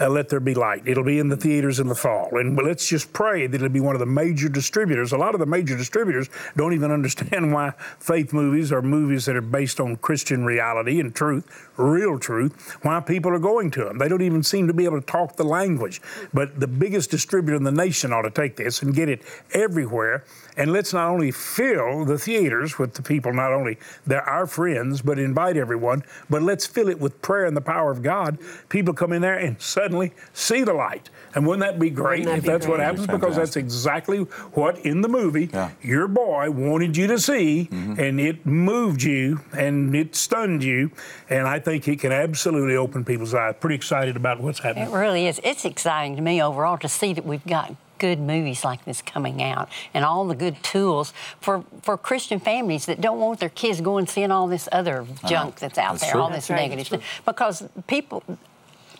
uh, 0.00 0.08
Let 0.08 0.28
There 0.28 0.40
Be 0.40 0.54
Light. 0.54 0.82
It'll 0.86 1.04
be 1.04 1.18
in 1.18 1.28
the 1.28 1.36
theaters 1.36 1.80
in 1.80 1.88
the 1.88 1.94
fall. 1.94 2.36
And 2.38 2.56
let's 2.56 2.88
just 2.88 3.12
pray 3.12 3.46
that 3.46 3.54
it'll 3.54 3.68
be 3.68 3.80
one 3.80 3.94
of 3.94 4.00
the 4.00 4.06
major 4.06 4.48
distributors. 4.48 5.12
A 5.12 5.18
lot 5.18 5.34
of 5.34 5.40
the 5.40 5.46
major 5.46 5.76
distributors 5.76 6.28
don't 6.56 6.72
even 6.72 6.90
understand 6.90 7.52
why 7.52 7.72
faith 7.98 8.32
movies 8.32 8.72
are 8.72 8.82
movies 8.82 9.26
that 9.26 9.36
are 9.36 9.40
based 9.40 9.80
on 9.80 9.96
Christian 9.96 10.44
reality 10.44 11.00
and 11.00 11.14
truth, 11.14 11.68
real 11.76 12.18
truth, 12.18 12.76
why 12.82 13.00
people 13.00 13.32
are 13.32 13.38
going 13.38 13.70
to 13.72 13.84
them. 13.84 13.98
They 13.98 14.08
don't 14.08 14.22
even 14.22 14.42
seem 14.42 14.66
to 14.66 14.74
be 14.74 14.84
able 14.84 15.00
to 15.00 15.06
talk 15.06 15.36
the 15.36 15.44
language. 15.44 16.00
But 16.32 16.60
the 16.60 16.66
biggest 16.66 17.10
distributor 17.10 17.56
in 17.56 17.64
the 17.64 17.72
nation 17.72 18.12
ought 18.12 18.22
to 18.22 18.30
take 18.30 18.56
this 18.56 18.82
and 18.82 18.94
get 18.94 19.08
it 19.08 19.22
everywhere. 19.52 20.24
And 20.56 20.72
let's 20.72 20.92
not 20.92 21.08
only 21.08 21.30
fill 21.30 22.04
the 22.04 22.18
theaters 22.18 22.78
with 22.78 22.94
the 22.94 23.02
people, 23.02 23.32
not 23.32 23.52
only 23.52 23.78
they're 24.06 24.22
our 24.28 24.46
friends, 24.46 25.02
but 25.02 25.18
invite 25.18 25.56
everyone, 25.56 26.02
but 26.30 26.42
let's 26.42 26.66
fill 26.66 26.88
it 26.88 26.98
with 26.98 27.20
prayer 27.22 27.44
and 27.44 27.56
the 27.56 27.60
power 27.60 27.90
of 27.90 28.02
God. 28.02 28.38
People 28.68 28.94
come 28.94 29.12
in 29.12 29.20
there 29.22 29.36
and 29.38 29.60
suddenly 29.60 30.12
see 30.32 30.62
the 30.64 30.72
light. 30.72 31.10
And 31.34 31.46
wouldn't 31.46 31.60
that 31.68 31.78
be 31.78 31.90
great 31.90 32.24
that 32.24 32.38
if 32.38 32.44
be 32.44 32.48
that's 32.48 32.66
what 32.66 32.76
great? 32.76 32.84
happens? 32.86 33.06
Because 33.06 33.36
that's 33.36 33.56
exactly 33.56 34.18
what 34.54 34.78
in 34.78 35.02
the 35.02 35.08
movie 35.08 35.50
Yeah. 35.52 35.70
your 35.82 36.08
boy 36.08 36.50
wanted 36.50 36.96
you 36.96 37.06
to 37.08 37.18
see, 37.18 37.68
Mm-hmm. 37.70 38.00
and 38.00 38.20
it 38.20 38.46
moved 38.46 39.02
you 39.02 39.40
and 39.52 39.94
it 39.94 40.16
stunned 40.16 40.62
you. 40.64 40.90
And 41.28 41.46
I 41.46 41.58
think 41.58 41.86
it 41.88 42.00
can 42.00 42.12
absolutely 42.12 42.76
open 42.76 43.04
people's 43.04 43.34
eyes. 43.34 43.54
Pretty 43.60 43.76
excited 43.76 44.16
about 44.16 44.40
what's 44.40 44.60
happening. 44.60 44.88
It 44.88 44.94
really 44.96 45.26
is. 45.26 45.40
It's 45.44 45.64
exciting 45.64 46.16
to 46.16 46.22
me 46.22 46.42
overall 46.42 46.78
to 46.78 46.88
see 46.88 47.12
that 47.12 47.26
we've 47.26 47.44
got 47.46 47.74
good 47.98 48.18
movies 48.18 48.64
like 48.64 48.84
this 48.84 49.02
coming 49.02 49.42
out 49.42 49.68
and 49.94 50.04
all 50.04 50.26
the 50.26 50.34
good 50.34 50.62
tools 50.62 51.12
for, 51.40 51.64
for 51.82 51.96
Christian 51.96 52.38
families 52.40 52.86
that 52.86 53.00
don't 53.00 53.18
want 53.20 53.40
their 53.40 53.48
kids 53.48 53.80
going 53.80 54.06
seeing 54.06 54.30
all 54.30 54.46
this 54.48 54.68
other 54.72 55.06
junk 55.26 55.56
that's 55.60 55.78
out 55.78 55.92
That's 55.92 56.02
there, 56.02 56.12
true. 56.12 56.20
all 56.20 56.30
That's 56.30 56.46
this 56.48 56.50
right. 56.50 56.62
negative 56.68 56.86
stuff. 56.86 57.22
Because 57.24 57.64
people, 57.86 58.22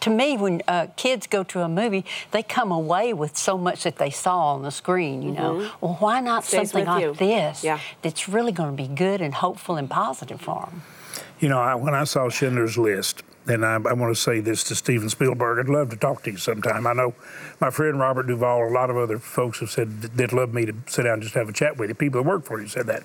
to 0.00 0.10
me, 0.10 0.36
when 0.36 0.62
uh, 0.68 0.86
kids 0.96 1.26
go 1.26 1.42
to 1.44 1.60
a 1.62 1.68
movie, 1.68 2.04
they 2.30 2.42
come 2.42 2.70
away 2.70 3.12
with 3.12 3.36
so 3.36 3.56
much 3.58 3.82
that 3.84 3.96
they 3.98 4.10
saw 4.10 4.54
on 4.54 4.62
the 4.62 4.70
screen, 4.70 5.22
you 5.22 5.32
know. 5.32 5.70
Well, 5.80 5.96
why 6.00 6.20
not 6.20 6.44
Mm-hmm. 6.44 6.66
Something 6.66 6.84
like 6.86 7.02
you. 7.02 7.14
this 7.14 7.64
Yeah. 7.64 7.80
that's 8.02 8.28
really 8.28 8.52
going 8.52 8.76
to 8.76 8.82
be 8.82 8.88
good 8.88 9.20
and 9.20 9.34
hopeful 9.34 9.76
and 9.76 9.88
positive 9.90 10.40
for 10.40 10.66
them? 10.70 10.82
You 11.40 11.48
know, 11.48 11.58
I, 11.58 11.74
when 11.74 11.94
I 11.94 12.04
saw 12.04 12.28
Schindler's 12.28 12.78
List, 12.78 13.22
and 13.48 13.64
I, 13.64 13.74
I 13.74 13.92
want 13.92 14.14
to 14.14 14.20
say 14.20 14.40
this 14.40 14.64
to 14.64 14.74
Steven 14.74 15.08
Spielberg, 15.08 15.58
I'd 15.58 15.68
love 15.68 15.90
to 15.90 15.96
talk 15.96 16.24
to 16.24 16.32
you 16.32 16.36
sometime. 16.36 16.86
I 16.86 16.92
know 16.92 17.14
my 17.60 17.70
friend 17.70 17.98
Robert 17.98 18.26
Duvall, 18.26 18.68
a 18.68 18.70
lot 18.70 18.90
of 18.90 18.96
other 18.96 19.18
folks 19.18 19.60
have 19.60 19.70
said 19.70 20.02
they'd 20.02 20.32
love 20.32 20.52
me 20.52 20.66
to 20.66 20.74
sit 20.86 21.04
down 21.04 21.14
and 21.14 21.22
just 21.22 21.34
have 21.34 21.48
a 21.48 21.52
chat 21.52 21.76
with 21.76 21.88
you. 21.88 21.94
People 21.94 22.22
that 22.22 22.28
work 22.28 22.44
for 22.44 22.60
you 22.60 22.68
said 22.68 22.86
that. 22.86 23.02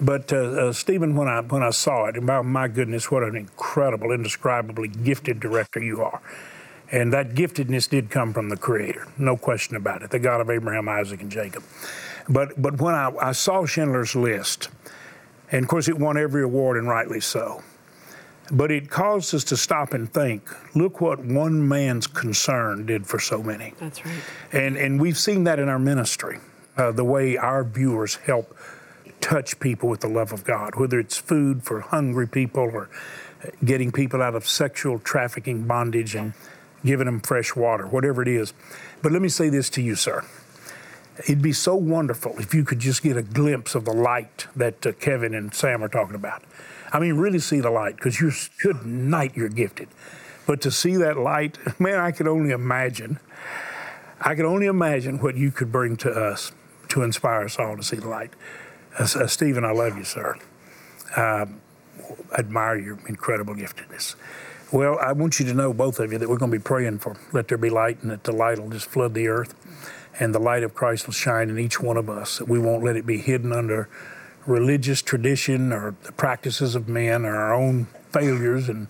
But 0.00 0.32
uh, 0.32 0.36
uh, 0.36 0.72
Steven, 0.72 1.16
when 1.16 1.28
I 1.28 1.40
when 1.40 1.62
I 1.62 1.70
saw 1.70 2.06
it, 2.06 2.22
my, 2.22 2.42
my 2.42 2.68
goodness, 2.68 3.10
what 3.10 3.22
an 3.22 3.36
incredible, 3.36 4.12
indescribably 4.12 4.88
gifted 4.88 5.40
director 5.40 5.80
you 5.80 6.02
are. 6.02 6.20
And 6.92 7.12
that 7.12 7.30
giftedness 7.34 7.88
did 7.88 8.10
come 8.10 8.32
from 8.32 8.48
the 8.48 8.56
Creator, 8.56 9.06
no 9.16 9.36
question 9.36 9.76
about 9.76 10.02
it, 10.02 10.10
the 10.10 10.18
God 10.18 10.40
of 10.40 10.50
Abraham, 10.50 10.88
Isaac, 10.88 11.22
and 11.22 11.30
Jacob. 11.30 11.62
But 12.28 12.60
but 12.60 12.80
when 12.80 12.94
I, 12.94 13.12
I 13.20 13.32
saw 13.32 13.64
Schindler's 13.64 14.14
List, 14.16 14.68
and 15.52 15.64
of 15.64 15.68
course 15.68 15.88
it 15.88 15.98
won 15.98 16.16
every 16.16 16.42
award, 16.42 16.76
and 16.76 16.88
rightly 16.88 17.20
so. 17.20 17.62
But 18.50 18.70
it 18.70 18.90
caused 18.90 19.34
us 19.34 19.44
to 19.44 19.56
stop 19.56 19.94
and 19.94 20.12
think. 20.12 20.48
Look 20.74 21.00
what 21.00 21.20
one 21.20 21.68
man's 21.68 22.06
concern 22.06 22.86
did 22.86 23.06
for 23.06 23.20
so 23.20 23.42
many. 23.42 23.74
That's 23.78 24.04
right. 24.04 24.14
And, 24.52 24.76
and 24.76 25.00
we've 25.00 25.18
seen 25.18 25.44
that 25.44 25.58
in 25.58 25.68
our 25.68 25.78
ministry, 25.78 26.38
uh, 26.76 26.90
the 26.90 27.04
way 27.04 27.36
our 27.36 27.62
viewers 27.62 28.16
help 28.16 28.56
touch 29.20 29.60
people 29.60 29.88
with 29.88 30.00
the 30.00 30.08
love 30.08 30.32
of 30.32 30.44
God, 30.44 30.74
whether 30.76 30.98
it's 30.98 31.16
food 31.16 31.62
for 31.62 31.80
hungry 31.80 32.26
people 32.26 32.62
or 32.62 32.88
getting 33.64 33.92
people 33.92 34.22
out 34.22 34.34
of 34.34 34.46
sexual 34.46 34.98
trafficking 34.98 35.66
bondage 35.66 36.14
and 36.14 36.32
giving 36.84 37.06
them 37.06 37.20
fresh 37.20 37.54
water, 37.54 37.86
whatever 37.86 38.22
it 38.22 38.28
is. 38.28 38.52
But 39.02 39.12
let 39.12 39.22
me 39.22 39.28
say 39.28 39.48
this 39.48 39.70
to 39.70 39.82
you, 39.82 39.94
sir. 39.94 40.24
It'd 41.18 41.42
be 41.42 41.52
so 41.52 41.74
wonderful 41.74 42.38
if 42.38 42.54
you 42.54 42.64
could 42.64 42.78
just 42.78 43.02
get 43.02 43.16
a 43.16 43.22
glimpse 43.22 43.74
of 43.74 43.84
the 43.84 43.92
light 43.92 44.46
that 44.56 44.86
uh, 44.86 44.92
Kevin 44.92 45.34
and 45.34 45.52
Sam 45.52 45.84
are 45.84 45.88
talking 45.88 46.14
about. 46.14 46.42
I 46.92 46.98
mean, 46.98 47.14
really 47.14 47.38
see 47.38 47.60
the 47.60 47.70
light, 47.70 47.96
because 47.96 48.20
you're 48.20 48.32
good 48.62 48.84
night, 48.84 49.36
you're 49.36 49.48
gifted. 49.48 49.88
But 50.46 50.60
to 50.62 50.70
see 50.70 50.96
that 50.96 51.16
light, 51.16 51.58
man, 51.80 52.00
I 52.00 52.10
could 52.10 52.26
only 52.26 52.50
imagine. 52.50 53.20
I 54.20 54.34
could 54.34 54.44
only 54.44 54.66
imagine 54.66 55.18
what 55.18 55.36
you 55.36 55.50
could 55.50 55.72
bring 55.72 55.96
to 55.98 56.10
us 56.10 56.52
to 56.88 57.02
inspire 57.02 57.44
us 57.44 57.58
all 57.58 57.76
to 57.76 57.82
see 57.82 57.96
the 57.96 58.08
light. 58.08 58.32
Uh, 58.98 59.04
uh, 59.04 59.26
Steven, 59.26 59.64
I 59.64 59.70
love 59.70 59.96
you, 59.96 60.04
sir. 60.04 60.36
Um, 61.16 61.60
admire 62.36 62.76
your 62.76 62.98
incredible 63.06 63.54
giftedness. 63.54 64.16
Well, 64.72 64.98
I 65.00 65.12
want 65.12 65.40
you 65.40 65.46
to 65.46 65.54
know, 65.54 65.72
both 65.72 65.98
of 65.98 66.12
you, 66.12 66.18
that 66.18 66.28
we're 66.28 66.38
going 66.38 66.50
to 66.50 66.58
be 66.58 66.62
praying 66.62 66.98
for 66.98 67.16
let 67.32 67.48
there 67.48 67.58
be 67.58 67.70
light 67.70 68.02
and 68.02 68.10
that 68.10 68.24
the 68.24 68.32
light 68.32 68.58
will 68.58 68.68
just 68.68 68.86
flood 68.86 69.14
the 69.14 69.28
earth 69.28 69.54
and 70.18 70.34
the 70.34 70.38
light 70.38 70.62
of 70.62 70.74
Christ 70.74 71.06
will 71.06 71.14
shine 71.14 71.48
in 71.48 71.58
each 71.58 71.80
one 71.80 71.96
of 71.96 72.10
us, 72.10 72.38
that 72.38 72.48
we 72.48 72.58
won't 72.58 72.84
let 72.84 72.96
it 72.96 73.06
be 73.06 73.18
hidden 73.18 73.52
under 73.52 73.88
religious 74.46 75.02
tradition 75.02 75.72
or 75.72 75.94
the 76.02 76.12
practices 76.12 76.74
of 76.74 76.88
men 76.88 77.24
or 77.24 77.36
our 77.36 77.54
own 77.54 77.86
failures 78.10 78.68
and 78.68 78.88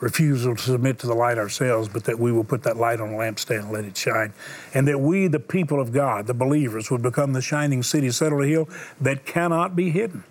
refusal 0.00 0.56
to 0.56 0.62
submit 0.62 0.98
to 0.98 1.06
the 1.06 1.14
light 1.14 1.38
ourselves, 1.38 1.88
but 1.88 2.04
that 2.04 2.18
we 2.18 2.32
will 2.32 2.42
put 2.42 2.64
that 2.64 2.76
light 2.76 3.00
on 3.00 3.10
a 3.10 3.16
lampstand 3.16 3.60
and 3.60 3.70
let 3.70 3.84
it 3.84 3.96
shine. 3.96 4.32
And 4.74 4.86
that 4.88 4.98
we, 4.98 5.28
the 5.28 5.38
people 5.38 5.80
of 5.80 5.92
God, 5.92 6.26
the 6.26 6.34
believers, 6.34 6.90
would 6.90 7.02
become 7.02 7.32
the 7.32 7.40
shining 7.40 7.84
city 7.84 8.10
set 8.10 8.32
on 8.32 8.42
a 8.42 8.46
hill 8.46 8.68
that 9.00 9.24
cannot 9.24 9.76
be 9.76 9.90
hidden 9.90 10.24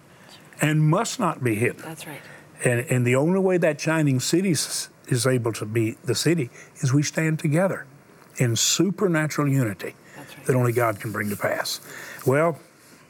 and 0.62 0.82
must 0.82 1.20
not 1.20 1.42
be 1.42 1.56
hidden. 1.56 1.82
That's 1.84 2.06
right. 2.06 2.20
And, 2.66 2.82
and 2.92 3.08
the 3.08 3.16
only 3.16 3.40
way 3.40 3.58
that 3.58 3.80
shining 3.80 4.20
city 4.20 4.52
is, 4.52 4.90
able 5.28 5.52
to 5.54 5.66
be 5.66 5.98
the 6.06 6.16
city 6.16 6.50
is 6.78 6.94
we 6.94 7.04
stand 7.04 7.40
together 7.40 7.86
in 8.38 8.56
supernatural 8.56 9.48
unity 9.48 9.96
right. 10.18 10.46
that 10.46 10.56
only 10.56 10.72
God 10.72 11.00
can 11.00 11.12
bring 11.12 11.30
to 11.30 11.36
pass. 11.36 11.82
Well, 12.26 12.60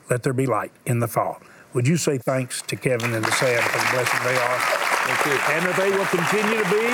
let 0.09 0.23
there 0.23 0.33
be 0.33 0.45
light 0.45 0.71
in 0.85 0.99
the 0.99 1.07
fall. 1.07 1.41
Would 1.73 1.87
you 1.87 1.95
say 1.95 2.17
thanks 2.17 2.61
to 2.63 2.75
Kevin 2.75 3.13
and 3.13 3.23
to 3.23 3.31
Sam 3.31 3.61
for 3.61 3.77
the 3.77 3.87
blessing 3.93 4.19
they 4.25 4.35
are? 4.35 4.59
Thank 4.59 5.25
you. 5.25 5.39
And 5.55 5.65
that 5.65 5.75
they 5.79 5.89
will 5.89 6.05
continue 6.11 6.59
to 6.59 6.69
be. 6.69 6.87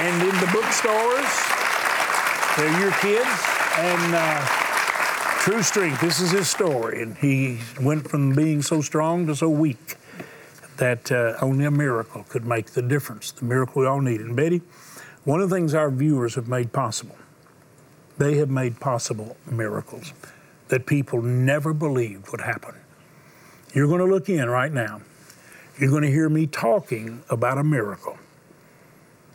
And 0.00 0.22
in 0.22 0.34
the 0.40 0.48
bookstores, 0.48 1.28
they're 2.56 2.80
your 2.80 2.92
kids. 3.04 3.28
And 3.76 4.14
uh, 4.14 4.40
True 5.40 5.62
Strength, 5.62 6.00
this 6.00 6.20
is 6.20 6.30
his 6.30 6.48
story. 6.48 7.02
And 7.02 7.18
he 7.18 7.58
went 7.78 8.08
from 8.08 8.34
being 8.34 8.62
so 8.62 8.80
strong 8.80 9.26
to 9.26 9.36
so 9.36 9.50
weak 9.50 9.96
that 10.78 11.12
uh, 11.12 11.34
only 11.42 11.66
a 11.66 11.70
miracle 11.70 12.24
could 12.30 12.46
make 12.46 12.70
the 12.70 12.82
difference, 12.82 13.30
the 13.30 13.44
miracle 13.44 13.82
we 13.82 13.86
all 13.86 14.00
need. 14.00 14.22
And 14.22 14.34
Betty, 14.34 14.62
one 15.24 15.42
of 15.42 15.50
the 15.50 15.56
things 15.56 15.74
our 15.74 15.90
viewers 15.90 16.34
have 16.36 16.48
made 16.48 16.72
possible, 16.72 17.16
they 18.16 18.38
have 18.38 18.48
made 18.48 18.80
possible 18.80 19.36
miracles 19.44 20.14
that 20.68 20.86
people 20.86 21.20
never 21.20 21.74
believed 21.74 22.30
would 22.30 22.40
happen. 22.40 22.74
You're 23.76 23.88
going 23.88 24.00
to 24.00 24.06
look 24.06 24.30
in 24.30 24.48
right 24.48 24.72
now. 24.72 25.02
You're 25.78 25.90
going 25.90 26.02
to 26.02 26.10
hear 26.10 26.30
me 26.30 26.46
talking 26.46 27.22
about 27.28 27.58
a 27.58 27.62
miracle 27.62 28.16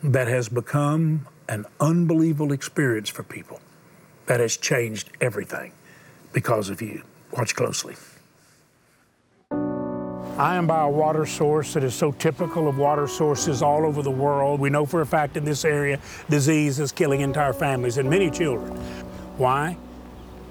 that 0.02 0.26
has 0.26 0.48
become 0.48 1.28
an 1.48 1.64
unbelievable 1.78 2.50
experience 2.50 3.08
for 3.08 3.22
people 3.22 3.60
that 4.26 4.40
has 4.40 4.56
changed 4.56 5.10
everything 5.20 5.70
because 6.32 6.70
of 6.70 6.82
you. 6.82 7.04
Watch 7.30 7.54
closely. 7.54 7.94
I 9.52 10.56
am 10.56 10.66
by 10.66 10.86
a 10.86 10.90
water 10.90 11.24
source 11.24 11.74
that 11.74 11.84
is 11.84 11.94
so 11.94 12.10
typical 12.10 12.66
of 12.66 12.78
water 12.78 13.06
sources 13.06 13.62
all 13.62 13.86
over 13.86 14.02
the 14.02 14.10
world. 14.10 14.58
We 14.58 14.70
know 14.70 14.86
for 14.86 15.02
a 15.02 15.06
fact 15.06 15.36
in 15.36 15.44
this 15.44 15.64
area, 15.64 16.00
disease 16.28 16.80
is 16.80 16.90
killing 16.90 17.20
entire 17.20 17.52
families 17.52 17.96
and 17.96 18.10
many 18.10 18.28
children. 18.28 18.72
Why? 19.36 19.76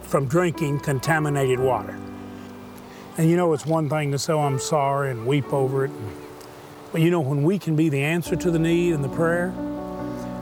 From 0.04 0.27
drinking 0.27 0.80
contaminated 0.80 1.60
water. 1.60 1.99
And 3.17 3.30
you 3.30 3.36
know, 3.36 3.54
it's 3.54 3.65
one 3.65 3.89
thing 3.89 4.12
to 4.12 4.19
say, 4.19 4.34
oh, 4.34 4.39
I'm 4.39 4.60
sorry 4.60 5.12
and 5.12 5.26
weep 5.26 5.52
over 5.54 5.86
it. 5.86 5.91
But 6.91 7.02
you 7.02 7.12
know, 7.12 7.19
when 7.19 7.43
we 7.43 7.60
can 7.60 7.76
be 7.76 7.89
the 7.89 8.02
answer 8.02 8.36
to 8.36 8.52
the 8.52 8.60
need 8.60 8.93
and 8.93 9.04
the 9.04 9.10
prayer, 9.10 9.50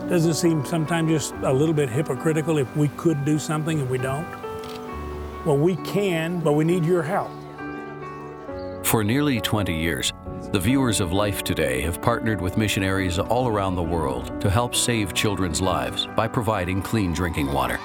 doesn't 0.09 0.31
it 0.31 0.35
seem 0.35 0.65
sometimes 0.65 1.09
just 1.09 1.33
a 1.43 1.53
little 1.53 1.73
bit 1.73 1.89
hypocritical 1.89 2.57
if 2.57 2.75
we 2.75 2.87
could 2.89 3.25
do 3.25 3.37
something 3.37 3.79
and 3.79 3.89
we 3.89 3.97
don't? 3.97 4.27
Well, 5.45 5.57
we 5.57 5.75
can, 5.77 6.39
but 6.39 6.53
we 6.53 6.63
need 6.63 6.85
your 6.85 7.03
help. 7.03 7.31
For 8.83 9.03
nearly 9.03 9.39
20 9.39 9.75
years, 9.75 10.11
the 10.51 10.59
viewers 10.59 10.99
of 10.99 11.13
Life 11.13 11.43
Today 11.43 11.81
have 11.81 12.01
partnered 12.01 12.41
with 12.41 12.57
missionaries 12.57 13.19
all 13.19 13.47
around 13.47 13.75
the 13.75 13.83
world 13.83 14.41
to 14.41 14.49
help 14.49 14.73
save 14.73 15.13
children's 15.13 15.61
lives 15.61 16.07
by 16.15 16.27
providing 16.27 16.81
clean 16.81 17.13
drinking 17.13 17.51
water. 17.51 17.79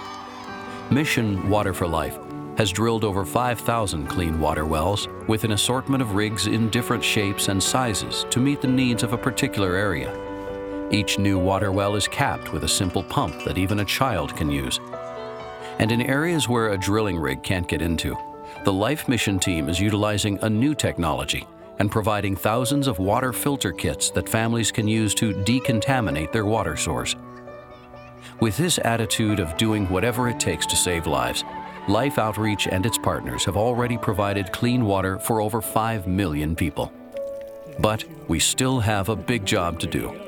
Mission 0.90 1.50
Water 1.50 1.74
for 1.74 1.86
Life 1.86 2.18
has 2.56 2.72
drilled 2.72 3.04
over 3.04 3.24
5,000 3.24 4.06
clean 4.06 4.40
water 4.40 4.64
wells 4.64 5.08
with 5.26 5.44
an 5.44 5.52
assortment 5.52 6.02
of 6.02 6.14
rigs 6.14 6.46
in 6.46 6.70
different 6.70 7.02
shapes 7.02 7.48
and 7.48 7.62
sizes 7.62 8.26
to 8.30 8.40
meet 8.40 8.60
the 8.60 8.68
needs 8.68 9.02
of 9.02 9.12
a 9.12 9.18
particular 9.18 9.74
area. 9.74 10.12
Each 10.90 11.18
new 11.18 11.38
water 11.38 11.72
well 11.72 11.96
is 11.96 12.06
capped 12.06 12.52
with 12.52 12.64
a 12.64 12.68
simple 12.68 13.02
pump 13.02 13.44
that 13.44 13.58
even 13.58 13.80
a 13.80 13.84
child 13.84 14.36
can 14.36 14.50
use. 14.50 14.78
And 15.78 15.90
in 15.90 16.02
areas 16.02 16.48
where 16.48 16.70
a 16.70 16.78
drilling 16.78 17.18
rig 17.18 17.42
can't 17.42 17.66
get 17.66 17.82
into, 17.82 18.16
the 18.64 18.72
Life 18.72 19.08
Mission 19.08 19.38
team 19.38 19.68
is 19.68 19.80
utilizing 19.80 20.38
a 20.42 20.48
new 20.48 20.74
technology 20.74 21.46
and 21.80 21.90
providing 21.90 22.36
thousands 22.36 22.86
of 22.86 22.98
water 22.98 23.32
filter 23.32 23.72
kits 23.72 24.10
that 24.10 24.28
families 24.28 24.70
can 24.70 24.86
use 24.86 25.14
to 25.16 25.32
decontaminate 25.32 26.30
their 26.30 26.46
water 26.46 26.76
source. 26.76 27.16
With 28.40 28.56
this 28.56 28.78
attitude 28.84 29.40
of 29.40 29.56
doing 29.56 29.88
whatever 29.88 30.28
it 30.28 30.38
takes 30.38 30.66
to 30.66 30.76
save 30.76 31.06
lives, 31.06 31.44
Life 31.88 32.18
Outreach 32.18 32.66
and 32.66 32.86
its 32.86 32.96
partners 32.96 33.44
have 33.44 33.58
already 33.58 33.98
provided 33.98 34.50
clean 34.52 34.86
water 34.86 35.18
for 35.18 35.42
over 35.42 35.60
5 35.60 36.06
million 36.06 36.56
people. 36.56 36.90
But 37.78 38.04
we 38.26 38.38
still 38.38 38.80
have 38.80 39.10
a 39.10 39.16
big 39.16 39.44
job 39.44 39.78
to 39.80 39.86
do. 39.86 40.18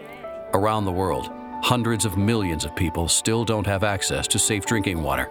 Around 0.53 0.85
the 0.85 0.93
world, 0.93 1.31
hundreds 1.63 2.05
of 2.05 2.19
millions 2.19 2.67
of 2.67 2.77
people 2.77 3.09
still 3.09 3.43
don't 3.43 3.67
have 3.67 3.85
access 3.85 4.29
to 4.29 4.39
safe 4.39 4.67
drinking 4.67 5.03
water, 5.03 5.31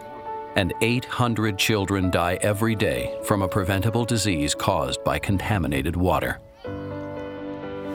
and 0.55 0.73
800 0.81 1.59
children 1.59 2.09
die 2.09 2.39
every 2.41 2.73
day 2.73 3.19
from 3.23 3.43
a 3.43 3.47
preventable 3.47 4.03
disease 4.03 4.55
caused 4.55 5.03
by 5.03 5.19
contaminated 5.19 5.95
water. 5.95 6.39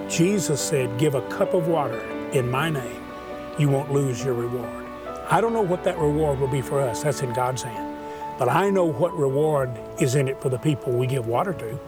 Jesus 0.09 0.61
said, 0.61 1.01
Give 1.01 1.17
a 1.17 1.29
cup 1.29 1.53
of 1.53 1.67
water 1.67 1.99
in 2.31 2.49
my 2.49 2.71
name, 2.71 3.03
you 3.59 3.69
won't 3.69 3.91
lose 3.91 4.25
your 4.25 4.35
reward. 4.35 4.87
I 5.29 5.41
don't 5.41 5.53
know 5.53 5.63
what 5.63 5.83
that 5.83 5.99
reward 5.99 6.39
will 6.39 6.47
be 6.47 6.63
for 6.63 6.81
us, 6.81 7.03
that's 7.03 7.23
in 7.23 7.33
God's 7.33 7.63
hand. 7.63 7.90
But 8.41 8.49
I 8.49 8.71
know 8.71 8.87
what 8.87 9.15
reward 9.15 9.71
is 10.01 10.15
in 10.15 10.27
it 10.27 10.41
for 10.41 10.49
the 10.49 10.57
people 10.57 10.95
we 10.95 11.07
give 11.07 11.27
water 11.27 11.53
to. 11.53 11.79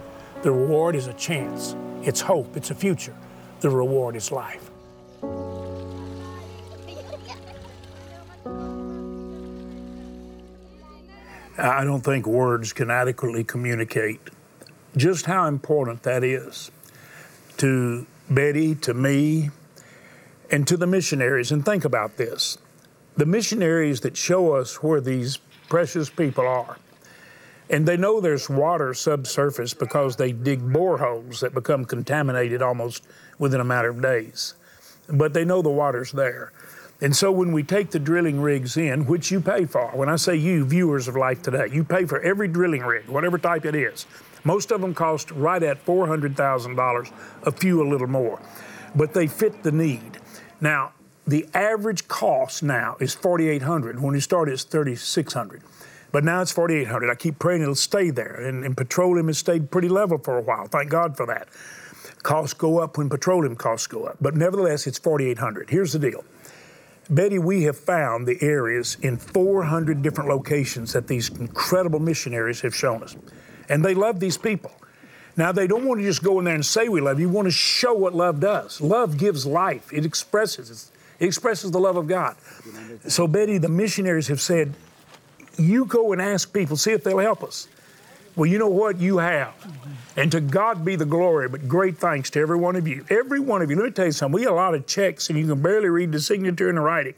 The 0.43 0.53
reward 0.53 0.95
is 0.95 1.07
a 1.07 1.15
chance, 1.15 1.75
it's 2.03 2.21
hope, 2.21 2.59
it's 2.59 2.71
a 2.71 2.75
future. 2.75 3.17
The 3.61 3.71
reward 3.71 4.17
is 4.17 4.31
life. 4.31 4.71
I 11.57 11.85
don't 11.85 12.03
think 12.03 12.27
words 12.27 12.75
can 12.75 12.91
adequately 12.91 13.45
communicate 13.45 14.21
just 14.95 15.25
how 15.25 15.47
important 15.47 16.03
that 16.03 16.23
is 16.23 16.71
to 17.57 18.07
Betty, 18.29 18.75
to 18.75 18.93
me, 18.93 19.49
and 20.51 20.69
to 20.69 20.77
the 20.77 20.87
missionaries. 20.87 21.51
And 21.51 21.65
think 21.65 21.87
about 21.87 22.19
this 22.19 22.59
the 23.17 23.25
missionaries 23.25 24.01
that 24.01 24.19
show 24.19 24.53
us 24.53 24.83
where 24.83 25.01
these 25.01 25.39
precious 25.73 26.11
people 26.11 26.47
are. 26.47 26.77
And 27.71 27.89
they 27.89 27.97
know 27.97 28.21
there's 28.21 28.51
water 28.51 28.93
subsurface 28.93 29.73
because 29.73 30.17
they 30.17 30.31
dig 30.31 30.61
boreholes 30.61 31.41
that 31.41 31.55
become 31.55 31.87
contaminated 31.87 32.61
almost 32.61 33.07
within 33.39 33.59
a 33.59 33.65
matter 33.65 33.89
of 33.89 34.03
days. 34.03 34.53
But 35.09 35.33
they 35.33 35.47
know 35.47 35.63
the 35.63 35.71
water's 35.71 36.13
there. 36.13 36.53
And 37.01 37.17
so 37.17 37.33
when 37.33 37.53
we 37.53 37.63
take 37.63 37.91
the 37.91 37.99
drilling 37.99 38.39
rigs 38.39 38.77
in, 38.77 39.07
which 39.07 39.31
you 39.31 39.41
pay 39.41 39.65
for, 39.65 39.89
when 39.93 40.11
I 40.11 40.17
say 40.17 40.37
you, 40.37 40.67
viewers 40.67 41.09
of 41.09 41.17
Life 41.17 41.41
Today, 41.41 41.69
you 41.73 41.85
pay 41.85 42.05
for 42.05 42.21
every 42.21 42.49
drilling 42.49 42.83
rig, 42.83 43.09
whatever 43.09 43.39
type 43.39 43.65
it 43.65 43.75
is. 43.75 44.05
Most 44.45 44.73
of 44.73 44.83
them 44.83 44.93
cost 44.93 45.31
right 45.31 45.63
at 45.63 45.83
$400,000, 45.87 47.13
a 47.45 47.51
few 47.51 47.83
a 47.83 47.89
little 47.89 48.09
more. 48.09 48.43
But 48.95 49.15
they 49.15 49.27
fit 49.27 49.63
the 49.63 49.73
need. 49.73 50.19
Now, 50.61 50.93
the 51.27 51.47
average 51.55 52.09
cost 52.09 52.63
now 52.63 52.97
is 53.01 53.15
4800 53.15 54.01
When 54.01 54.13
we 54.13 54.21
started, 54.21 54.53
it's 54.53 54.65
3600 54.65 55.63
but 56.13 56.25
now 56.25 56.43
it's 56.43 56.53
4,800. 56.53 57.11
I 57.11 57.15
keep 57.15 57.39
praying 57.39 57.63
it'll 57.63 57.75
stay 57.75 58.11
there. 58.11 58.35
And, 58.35 58.65
and, 58.65 58.77
petroleum 58.77 59.29
has 59.29 59.39
stayed 59.39 59.71
pretty 59.71 59.89
level 59.89 60.19
for 60.19 60.39
a 60.39 60.43
while. 60.43 60.67
Thank 60.67 60.91
God 60.91 61.17
for 61.17 61.25
that. 61.27 61.49
Costs 62.23 62.55
go 62.55 62.79
up 62.79 62.99
when 62.99 63.09
petroleum 63.09 63.57
costs 63.57 63.87
go 63.87 64.05
up. 64.05 64.19
But 64.21 64.37
nevertheless, 64.37 64.87
it's 64.87 64.99
4,800. 64.99 65.71
Here's 65.71 65.93
the 65.95 65.99
deal 65.99 66.23
Betty, 67.11 67.39
we 67.39 67.63
have 67.65 67.79
found 67.79 68.29
the 68.29 68.41
areas 68.43 68.97
in 69.03 69.17
400 69.17 70.03
different 70.03 70.29
locations 70.29 70.93
that 70.93 71.09
these 71.09 71.31
incredible 71.31 71.99
missionaries 71.99 72.61
have 72.61 72.75
shown 72.75 73.03
us. 73.03 73.17
And 73.69 73.85
they 73.85 73.95
love 73.95 74.21
these 74.21 74.37
people. 74.37 74.73
Now, 75.35 75.51
they 75.51 75.67
don't 75.67 75.87
want 75.87 76.01
to 76.01 76.07
just 76.07 76.23
go 76.23 76.39
in 76.39 76.45
there 76.45 76.55
and 76.55 76.65
say 76.65 76.91
we 76.91 77.01
love 77.01 77.19
you. 77.19 77.27
You 77.27 77.33
want 77.33 77.47
to 77.47 77.53
show 77.53 77.95
what 77.95 78.15
love 78.15 78.39
does. 78.39 78.83
Love 78.83 79.17
gives 79.17 79.47
life, 79.47 79.91
it 79.93 80.05
expresses, 80.05 80.93
it 81.23 81.27
expresses 81.27 81.71
the 81.71 81.79
love 81.79 81.97
of 81.97 82.09
God. 82.09 82.35
So, 83.07 83.29
Betty, 83.29 83.57
the 83.57 83.69
missionaries 83.69 84.27
have 84.27 84.41
said, 84.41 84.75
you 85.57 85.85
go 85.85 86.13
and 86.13 86.21
ask 86.21 86.53
people, 86.53 86.77
see 86.77 86.91
if 86.91 87.05
they'll 87.05 87.19
help 87.19 87.45
us. 87.45 87.69
Well, 88.35 88.47
you 88.47 88.59
know 88.59 88.69
what? 88.69 88.99
You 88.99 89.19
have. 89.19 89.55
And 90.17 90.33
to 90.33 90.41
God 90.41 90.85
be 90.85 90.97
the 90.97 91.05
glory, 91.05 91.49
but 91.49 91.69
great 91.69 91.97
thanks 91.97 92.29
to 92.31 92.41
every 92.41 92.57
one 92.57 92.75
of 92.75 92.89
you. 92.89 93.05
Every 93.09 93.39
one 93.39 93.63
of 93.63 93.71
you. 93.71 93.77
Let 93.77 93.85
me 93.85 93.91
tell 93.93 94.07
you 94.07 94.13
something. 94.13 94.35
We 94.35 94.41
get 94.41 94.51
a 94.51 94.55
lot 94.55 94.75
of 94.75 94.85
checks 94.89 95.29
and 95.29 95.39
you 95.39 95.47
can 95.47 95.63
barely 95.63 95.91
read 95.91 96.11
the 96.11 96.19
signature 96.19 96.69
and 96.69 96.77
the 96.77 96.83
writing. 96.83 97.15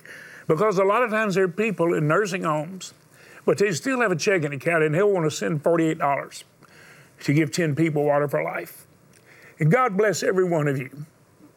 Because 0.48 0.76
a 0.76 0.84
lot 0.84 1.02
of 1.02 1.08
times 1.08 1.36
there 1.36 1.44
are 1.44 1.48
people 1.48 1.94
in 1.94 2.06
nursing 2.06 2.42
homes, 2.42 2.92
but 3.46 3.56
they 3.56 3.72
still 3.72 4.02
have 4.02 4.12
a 4.12 4.16
checking 4.16 4.52
account 4.52 4.84
and 4.84 4.94
they'll 4.94 5.10
want 5.10 5.24
to 5.24 5.34
send 5.34 5.62
$48 5.62 6.44
to 7.20 7.32
give 7.32 7.52
10 7.52 7.74
people 7.74 8.04
water 8.04 8.28
for 8.28 8.42
life. 8.42 8.84
And 9.58 9.70
God 9.72 9.96
bless 9.96 10.22
every 10.22 10.44
one 10.44 10.68
of 10.68 10.76
you. 10.76 11.06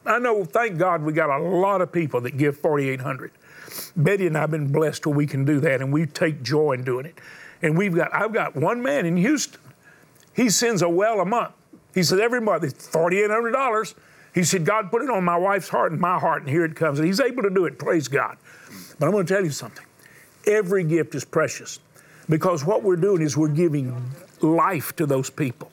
I 0.08 0.20
know, 0.20 0.46
thank 0.46 0.78
God, 0.78 1.04
we 1.04 1.14
got 1.14 1.30
a 1.30 1.42
lot 1.42 1.82
of 1.82 1.92
people 1.92 2.22
that 2.22 2.38
give 2.38 2.58
4,800. 2.58 3.32
Betty 3.96 4.28
and 4.28 4.38
I 4.38 4.42
have 4.42 4.52
been 4.52 4.72
blessed 4.72 5.06
where 5.06 5.16
we 5.16 5.28
can 5.28 5.46
do 5.46 5.60
that, 5.60 5.82
and 5.82 5.92
we 5.92 6.06
take 6.06 6.42
joy 6.42 6.74
in 6.74 6.84
doing 6.84 7.06
it. 7.06 7.16
And 7.62 7.78
we've 7.78 7.94
got, 7.94 8.14
I've 8.14 8.34
got 8.34 8.56
one 8.56 8.82
man 8.82 9.06
in 9.06 9.18
Houston. 9.18 9.60
He 10.34 10.50
sends 10.50 10.82
a 10.82 10.90
well 10.90 11.20
a 11.20 11.26
month. 11.26 11.54
He 11.94 12.04
said 12.04 12.20
every 12.20 12.40
month 12.40 12.64
it's 12.64 12.88
forty-eight 12.88 13.32
hundred 13.32 13.52
dollars. 13.52 13.96
He 14.36 14.44
said 14.44 14.66
God 14.66 14.92
put 14.92 15.02
it 15.02 15.10
on 15.10 15.24
my 15.24 15.36
wife's 15.36 15.68
heart 15.68 15.92
and 15.92 16.00
my 16.00 16.20
heart, 16.20 16.44
and 16.44 16.50
here 16.50 16.64
it 16.64 16.76
comes. 16.76 17.00
And 17.00 17.08
he's 17.08 17.20
able 17.20 17.42
to 17.42 17.50
do 17.50 17.66
it. 17.66 17.80
Praise 17.80 18.08
God. 18.08 18.38
But 19.00 19.08
I'm 19.08 19.12
going 19.12 19.26
to 19.26 19.34
tell 19.34 19.44
you 19.44 19.50
something. 19.50 19.86
Every 20.46 20.84
gift 20.84 21.16
is 21.16 21.26
precious 21.26 21.80
because 22.30 22.64
what 22.64 22.84
we're 22.84 22.98
doing 22.98 23.24
is 23.24 23.36
we're 23.36 23.48
giving 23.48 24.00
life 24.42 24.96
to 24.98 25.08
those 25.08 25.32
people. 25.32 25.72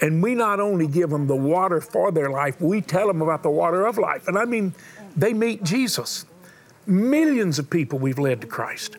And 0.00 0.22
we 0.22 0.34
not 0.34 0.60
only 0.60 0.86
give 0.86 1.10
them 1.10 1.26
the 1.26 1.36
water 1.36 1.80
for 1.80 2.10
their 2.10 2.30
life, 2.30 2.60
we 2.60 2.80
tell 2.80 3.06
them 3.06 3.22
about 3.22 3.42
the 3.42 3.50
water 3.50 3.86
of 3.86 3.96
life. 3.96 4.28
And 4.28 4.36
I 4.36 4.44
mean, 4.44 4.74
they 5.16 5.32
meet 5.32 5.62
Jesus. 5.62 6.26
Millions 6.86 7.58
of 7.58 7.70
people 7.70 7.98
we've 7.98 8.18
led 8.18 8.40
to 8.40 8.46
Christ 8.46 8.96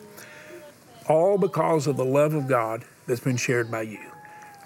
all 1.08 1.38
because 1.38 1.86
of 1.86 1.96
the 1.96 2.04
love 2.04 2.34
of 2.34 2.48
God 2.48 2.84
that's 3.06 3.20
been 3.20 3.36
shared 3.36 3.70
by 3.70 3.82
you. 3.82 4.00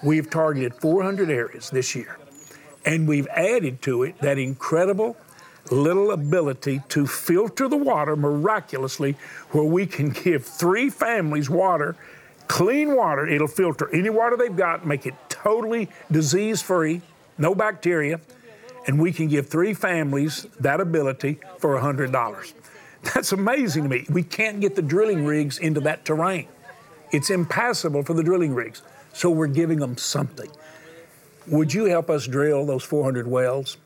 We've 0.02 0.30
targeted 0.30 0.74
400 0.74 1.30
areas 1.30 1.70
this 1.70 1.94
year, 1.94 2.18
and 2.84 3.06
we've 3.06 3.26
added 3.28 3.82
to 3.82 4.04
it 4.04 4.18
that 4.20 4.38
incredible 4.38 5.16
little 5.70 6.10
ability 6.10 6.82
to 6.88 7.06
filter 7.06 7.68
the 7.68 7.76
water 7.76 8.16
miraculously, 8.16 9.16
where 9.50 9.64
we 9.64 9.86
can 9.86 10.10
give 10.24 10.44
three 10.44 10.88
families 10.88 11.50
water, 11.50 11.96
clean 12.48 12.96
water. 12.96 13.26
It'll 13.26 13.46
filter 13.46 13.94
any 13.94 14.10
water 14.10 14.36
they've 14.36 14.56
got, 14.56 14.86
make 14.86 15.06
it 15.06 15.14
totally 15.42 15.88
disease 16.10 16.62
free, 16.62 17.02
no 17.38 17.54
bacteria, 17.54 18.20
and 18.86 19.00
we 19.00 19.12
can 19.12 19.28
give 19.28 19.48
three 19.48 19.74
families 19.74 20.46
that 20.58 20.80
ability 20.80 21.38
for 21.58 21.78
$100. 21.78 22.52
That's 23.14 23.32
amazing 23.32 23.84
to 23.84 23.88
me. 23.88 24.06
We 24.10 24.22
can't 24.22 24.60
get 24.60 24.76
the 24.76 24.82
drilling 24.82 25.24
rigs 25.24 25.58
into 25.58 25.80
that 25.80 26.04
terrain. 26.04 26.48
It's 27.12 27.30
impassable 27.30 28.02
for 28.02 28.14
the 28.14 28.22
drilling 28.22 28.54
rigs. 28.54 28.82
So 29.12 29.30
we're 29.30 29.48
giving 29.48 29.78
them 29.78 29.96
something. 29.96 30.50
Would 31.46 31.74
you 31.74 31.86
help 31.86 32.10
us 32.10 32.26
drill 32.26 32.66
those 32.66 32.84
400 32.84 33.26
wells? 33.26 33.76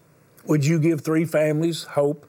Would 0.47 0.65
you 0.67 0.79
give 0.79 1.01
three 1.01 1.25
families 1.25 1.85
hope 1.85 2.27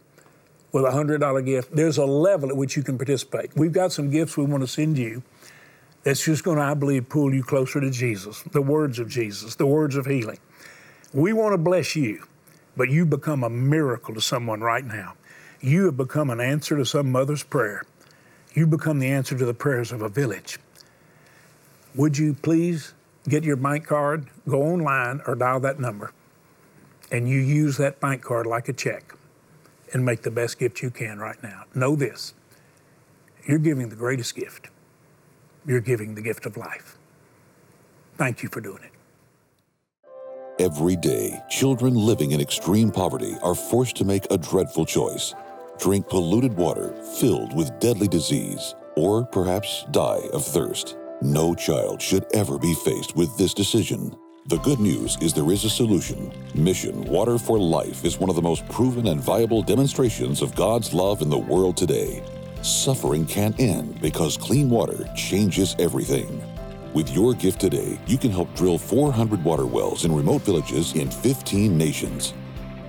with 0.71 0.85
a 0.85 0.89
$100 0.89 1.45
gift? 1.45 1.75
There's 1.75 1.97
a 1.97 2.05
level 2.05 2.49
at 2.49 2.55
which 2.55 2.77
you 2.77 2.83
can 2.83 2.97
participate. 2.97 3.51
We've 3.55 3.73
got 3.73 3.91
some 3.91 4.09
gifts 4.09 4.37
we 4.37 4.45
want 4.45 4.61
to 4.63 4.67
send 4.67 4.97
you 4.97 5.23
that's 6.05 6.23
just 6.23 6.45
going 6.45 6.57
to, 6.57 6.63
I 6.63 6.73
believe, 6.73 7.09
pull 7.09 7.33
you 7.33 7.43
closer 7.43 7.81
to 7.81 7.91
Jesus, 7.91 8.43
the 8.43 8.61
words 8.61 8.97
of 8.99 9.09
Jesus, 9.09 9.55
the 9.55 9.65
words 9.65 9.97
of 9.97 10.05
healing. 10.05 10.39
We 11.13 11.33
want 11.33 11.51
to 11.51 11.57
bless 11.57 11.97
you, 11.97 12.23
but 12.77 12.89
you 12.89 13.05
become 13.05 13.43
a 13.43 13.49
miracle 13.49 14.13
to 14.13 14.21
someone 14.21 14.61
right 14.61 14.85
now 14.85 15.15
you 15.65 15.85
have 15.85 15.97
become 15.97 16.29
an 16.29 16.39
answer 16.39 16.77
to 16.77 16.85
some 16.85 17.11
mother's 17.11 17.41
prayer. 17.41 17.83
You 18.53 18.67
become 18.67 18.99
the 18.99 19.07
answer 19.07 19.35
to 19.35 19.45
the 19.45 19.53
prayers 19.53 19.91
of 19.91 20.03
a 20.03 20.09
village. 20.09 20.59
Would 21.95 22.19
you 22.19 22.35
please 22.35 22.93
get 23.27 23.43
your 23.43 23.55
bank 23.55 23.87
card, 23.87 24.27
go 24.47 24.61
online, 24.61 25.21
or 25.25 25.33
dial 25.33 25.59
that 25.61 25.79
number, 25.79 26.11
and 27.11 27.27
you 27.27 27.39
use 27.39 27.77
that 27.77 27.99
bank 27.99 28.21
card 28.21 28.45
like 28.45 28.69
a 28.69 28.73
check? 28.73 29.13
and 29.93 30.03
make 30.03 30.23
the 30.23 30.31
best 30.31 30.59
gift 30.59 30.81
you 30.81 30.89
can 30.89 31.19
right 31.19 31.41
now. 31.43 31.63
Know 31.73 31.95
this 31.95 32.33
you're 33.47 33.59
giving 33.59 33.89
the 33.89 33.95
greatest 33.95 34.35
gift. 34.35 34.67
You're 35.65 35.81
giving 35.81 36.15
the 36.15 36.21
gift 36.21 36.45
of 36.45 36.57
life. 36.57 36.97
Thank 38.17 38.43
you 38.43 38.49
for 38.49 38.61
doing 38.61 38.83
it. 38.83 38.91
Every 40.57 40.95
day, 40.95 41.41
children 41.49 41.95
living 41.95 42.31
in 42.31 42.39
extreme 42.39 42.91
poverty 42.91 43.35
are 43.41 43.55
forced 43.55 43.97
to 43.97 44.05
make 44.05 44.25
a 44.31 44.37
dreadful 44.37 44.85
choice 44.85 45.33
drink 45.79 46.07
polluted 46.07 46.53
water 46.55 46.93
filled 47.19 47.55
with 47.55 47.79
deadly 47.79 48.07
disease, 48.07 48.75
or 48.95 49.25
perhaps 49.25 49.85
die 49.91 50.21
of 50.33 50.45
thirst. 50.45 50.97
No 51.21 51.53
child 51.53 52.01
should 52.01 52.25
ever 52.33 52.57
be 52.57 52.73
faced 52.85 53.15
with 53.15 53.35
this 53.37 53.53
decision. 53.53 54.15
The 54.47 54.59
good 54.59 54.79
news 54.79 55.17
is 55.21 55.33
there 55.33 55.51
is 55.51 55.65
a 55.65 55.69
solution. 55.69 56.31
Mission 56.53 57.03
Water 57.05 57.37
for 57.37 57.57
Life 57.57 58.05
is 58.05 58.19
one 58.19 58.29
of 58.29 58.35
the 58.35 58.41
most 58.41 58.67
proven 58.69 59.07
and 59.07 59.19
viable 59.19 59.63
demonstrations 59.63 60.41
of 60.41 60.55
God's 60.55 60.93
love 60.93 61.21
in 61.21 61.29
the 61.29 61.37
world 61.37 61.75
today. 61.75 62.23
Suffering 62.65 63.27
can't 63.27 63.59
end 63.59 64.01
because 64.01 64.37
clean 64.37 64.71
water 64.71 65.07
changes 65.15 65.75
everything. 65.77 66.41
With 66.95 67.11
your 67.11 67.35
gift 67.35 67.61
today, 67.61 67.99
you 68.07 68.17
can 68.17 68.31
help 68.31 68.51
drill 68.55 68.79
400 68.79 69.43
water 69.43 69.67
wells 69.67 70.03
in 70.03 70.15
remote 70.15 70.41
villages 70.41 70.95
in 70.95 71.11
15 71.11 71.77
nations. 71.77 72.33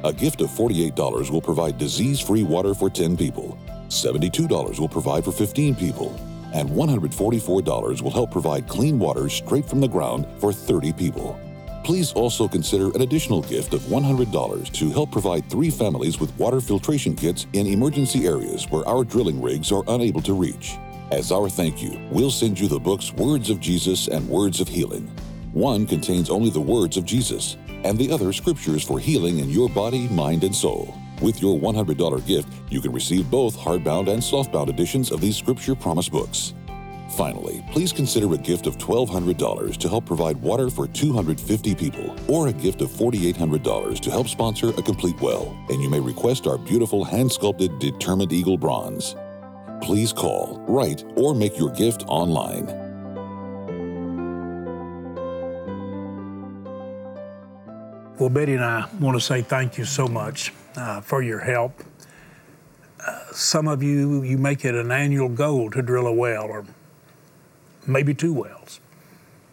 A 0.03 0.15
gift 0.15 0.41
of 0.41 0.49
$48 0.49 1.31
will 1.31 1.43
provide 1.43 1.77
disease 1.77 2.21
free 2.21 2.43
water 2.43 2.73
for 2.73 2.89
10 2.89 3.19
people, 3.19 3.59
$72 3.89 4.81
will 4.81 4.89
provide 4.89 5.27
for 5.27 5.33
15 5.33 5.75
people, 5.75 6.19
and 6.55 6.71
$144 6.71 8.01
will 8.01 8.11
help 8.11 8.31
provide 8.31 8.67
clean 8.69 8.99
water 8.99 9.29
straight 9.29 9.67
from 9.67 9.83
the 9.83 9.89
ground 9.89 10.27
for 10.39 10.55
30 10.55 10.95
people. 10.95 11.39
Please 11.87 12.13
also 12.15 12.49
consider 12.49 12.91
an 12.97 13.03
additional 13.03 13.43
gift 13.43 13.73
of 13.73 13.81
$100 13.83 14.73
to 14.73 14.91
help 14.91 15.13
provide 15.13 15.49
three 15.49 15.71
families 15.71 16.19
with 16.19 16.37
water 16.37 16.61
filtration 16.61 17.15
kits 17.15 17.47
in 17.53 17.69
emergency 17.69 18.27
areas 18.27 18.69
where 18.71 18.85
our 18.89 19.05
drilling 19.05 19.41
rigs 19.41 19.71
are 19.71 19.85
unable 19.87 20.21
to 20.23 20.35
reach. 20.35 20.79
As 21.13 21.31
our 21.31 21.49
thank 21.49 21.81
you, 21.81 21.97
we'll 22.11 22.33
send 22.33 22.59
you 22.59 22.67
the 22.67 22.81
books 22.81 23.13
Words 23.13 23.51
of 23.51 23.61
Jesus 23.61 24.09
and 24.09 24.29
Words 24.29 24.61
of 24.61 24.67
Healing. 24.67 25.07
One 25.53 25.87
contains 25.87 26.29
only 26.29 26.51
the 26.51 26.61
words 26.61 26.97
of 26.97 27.05
Jesus, 27.05 27.57
and 27.69 27.97
the 27.97 28.11
other 28.11 28.33
scriptures 28.33 28.83
for 28.83 28.99
healing 28.99 29.39
in 29.39 29.49
your 29.49 29.69
body, 29.69 30.09
mind, 30.09 30.43
and 30.43 30.57
soul. 30.57 30.93
With 31.23 31.41
your 31.41 31.57
$100 31.57 32.27
gift, 32.27 32.49
you 32.69 32.81
can 32.81 32.91
receive 32.91 33.31
both 33.31 33.57
hardbound 33.57 34.09
and 34.09 34.21
softbound 34.21 34.71
editions 34.71 35.13
of 35.13 35.21
these 35.21 35.37
Scripture 35.37 35.77
Promise 35.77 36.09
books. 36.09 36.53
Finally, 37.11 37.65
please 37.71 37.93
consider 37.93 38.33
a 38.35 38.39
gift 38.39 38.67
of 38.67 38.77
$1,200 38.79 39.77
to 39.77 39.89
help 39.89 40.05
provide 40.05 40.37
water 40.39 40.69
for 40.69 40.87
250 40.87 41.75
people, 41.75 42.15
or 42.29 42.49
a 42.49 42.53
gift 42.53 42.83
of 42.83 42.91
$4,800 42.91 44.01
to 44.01 44.11
help 44.11 44.29
sponsor 44.29 44.71
a 44.71 44.83
complete 44.83 45.21
well, 45.21 45.57
and 45.71 45.83
you 45.83 45.89
may 45.89 46.01
request 46.01 46.47
our 46.47 46.59
beautiful 46.59 47.05
hand 47.05 47.31
sculpted 47.31 47.79
Determined 47.79 48.33
Eagle 48.33 48.59
bronze. 48.59 49.15
Please 49.81 50.13
call, 50.13 50.65
write, 50.69 51.05
or 51.17 51.35
make 51.35 51.59
your 51.59 51.71
gift 51.71 52.05
online. 52.09 52.67
Well, 58.19 58.31
Betty 58.31 58.55
and 58.55 58.65
I 58.65 58.89
want 58.99 59.17
to 59.17 59.21
say 59.21 59.43
thank 59.43 59.77
you 59.77 59.85
so 59.85 60.09
much 60.09 60.53
uh, 60.75 61.03
for 61.03 61.23
your 61.23 61.39
help. 61.39 61.83
Uh, 63.07 63.21
some 63.31 63.69
of 63.69 63.83
you, 63.83 64.23
you 64.23 64.39
make 64.39 64.65
it 64.65 64.75
an 64.75 64.91
annual 64.91 65.29
goal 65.29 65.71
to 65.71 65.83
drill 65.83 66.07
a 66.07 66.13
well 66.13 66.45
or 66.45 66.65
maybe 67.87 68.15
two 68.15 68.33
wells. 68.33 68.81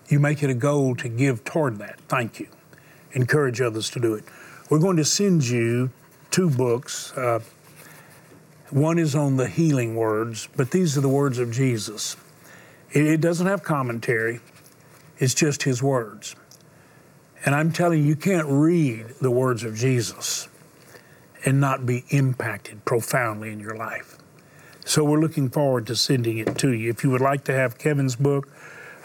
You 0.08 0.20
make 0.20 0.44
it 0.44 0.50
a 0.50 0.56
goal 0.56 0.96
to 0.98 1.10
give 1.10 1.44
toward 1.44 1.78
that. 1.80 2.00
Thank 2.08 2.40
you. 2.40 2.48
Encourage 3.14 3.62
others 3.62 3.90
to 3.92 4.00
do 4.00 4.14
it. 4.16 4.24
We're 4.70 4.80
going 4.80 4.98
to 4.98 5.06
send 5.06 5.48
you 5.48 5.92
two 6.32 6.50
books. 6.50 7.16
Uh, 7.16 7.40
one 8.70 8.98
is 8.98 9.16
on 9.16 9.38
the 9.38 9.48
healing 9.48 9.96
words, 9.96 10.50
but 10.56 10.72
these 10.72 10.98
are 10.98 11.02
the 11.02 11.10
words 11.10 11.38
of 11.38 11.52
Jesus. 11.52 12.18
It, 12.92 13.06
it 13.06 13.22
doesn't 13.22 13.46
have 13.46 13.64
commentary, 13.64 14.40
it's 15.20 15.34
just 15.34 15.64
his 15.64 15.84
words. 15.84 16.36
And 17.46 17.54
I'm 17.54 17.72
telling 17.72 18.02
you, 18.02 18.08
you 18.08 18.16
can't 18.16 18.48
read 18.48 19.08
the 19.22 19.30
words 19.30 19.64
of 19.64 19.76
Jesus 19.76 20.48
and 21.46 21.60
not 21.60 21.86
be 21.86 22.06
impacted 22.10 22.86
profoundly 22.86 23.52
in 23.52 23.60
your 23.60 23.76
life. 23.76 24.18
So 24.86 25.04
we're 25.04 25.20
looking 25.20 25.50
forward 25.50 25.88
to 25.88 25.96
sending 25.96 26.38
it 26.38 26.58
to 26.58 26.72
you. 26.74 26.90
If 26.90 27.04
you 27.04 27.10
would 27.12 27.22
like 27.22 27.46
to 27.46 27.54
have 27.54 27.78
Kevin's 27.78 28.16
book 28.16 28.50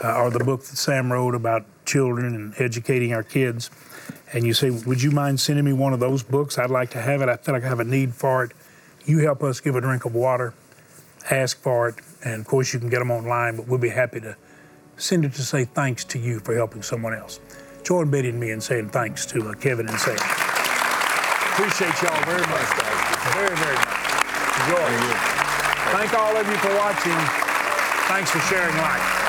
uh, 0.03 0.21
or 0.21 0.31
the 0.31 0.41
book 0.41 0.65
that 0.65 0.77
Sam 0.77 1.13
wrote 1.13 1.35
about 1.35 1.65
children 1.87 2.35
and 2.35 2.55
educating 2.59 3.15
our 3.15 3.23
kids, 3.23 3.71
and 4.33 4.47
you 4.47 4.55
say, 4.55 4.71
Would 4.71 5.03
you 5.03 5.11
mind 5.11 5.41
sending 5.41 5.65
me 5.65 5.73
one 5.73 5.93
of 5.93 6.01
those 6.01 6.23
books? 6.23 6.59
I'd 6.59 6.71
like 6.71 6.91
to 6.91 7.01
have 7.01 7.23
it. 7.23 7.29
I 7.29 7.37
feel 7.37 7.55
like 7.55 7.65
I 7.65 7.69
have 7.69 7.81
a 7.81 7.85
need 7.85 8.15
for 8.15 8.45
it. 8.45 8.53
You 9.07 9.21
help 9.21 9.43
us 9.43 9.61
give 9.61 9.77
a 9.77 9.81
drink 9.81 10.05
of 10.05 10.15
water, 10.15 10.53
ask 11.31 11.59
for 11.61 11.89
it, 11.89 11.95
and 12.25 12.41
of 12.41 12.47
course 12.47 12.75
you 12.75 12.81
can 12.81 12.89
get 12.89 12.99
them 12.99 13.11
online, 13.11 13.57
but 13.57 13.69
we'll 13.69 13.79
be 13.79 13.89
happy 13.89 14.21
to 14.21 14.37
send 14.97 15.25
it 15.25 15.33
to 15.35 15.43
say 15.43 15.65
thanks 15.65 16.05
to 16.05 16.19
you 16.19 16.41
for 16.41 16.55
helping 16.55 16.83
someone 16.83 17.15
else. 17.15 17.41
Join 17.85 18.11
Betty 18.11 18.29
and 18.29 18.41
me 18.41 18.51
in 18.51 18.61
saying 18.61 18.91
thanks 18.91 19.25
to 19.27 19.49
uh, 19.49 19.55
Kevin 19.55 19.89
and 19.89 19.99
Sam. 19.99 20.17
Appreciate 21.55 22.03
y'all 22.03 22.25
very 22.25 22.43
much, 22.43 22.69
guys. 22.77 23.35
Very, 23.35 23.57
very 23.57 23.77
much. 23.77 23.99
Enjoy. 24.69 25.38
Thank 25.91 26.13
all 26.13 26.37
of 26.37 26.47
you 26.47 26.57
for 26.59 26.75
watching. 26.77 27.17
Thanks 28.09 28.31
for 28.31 28.41
sharing 28.41 28.77
life. 28.77 29.28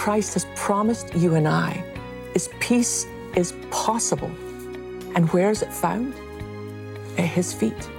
Christ 0.00 0.32
has 0.32 0.46
promised 0.56 1.14
you 1.14 1.34
and 1.34 1.46
I 1.46 1.84
is 2.34 2.48
peace 2.58 3.06
is 3.36 3.52
possible. 3.70 4.30
And 5.14 5.28
where 5.28 5.50
is 5.50 5.60
it 5.60 5.70
found? 5.70 6.14
At 7.18 7.26
His 7.26 7.52
feet. 7.52 7.90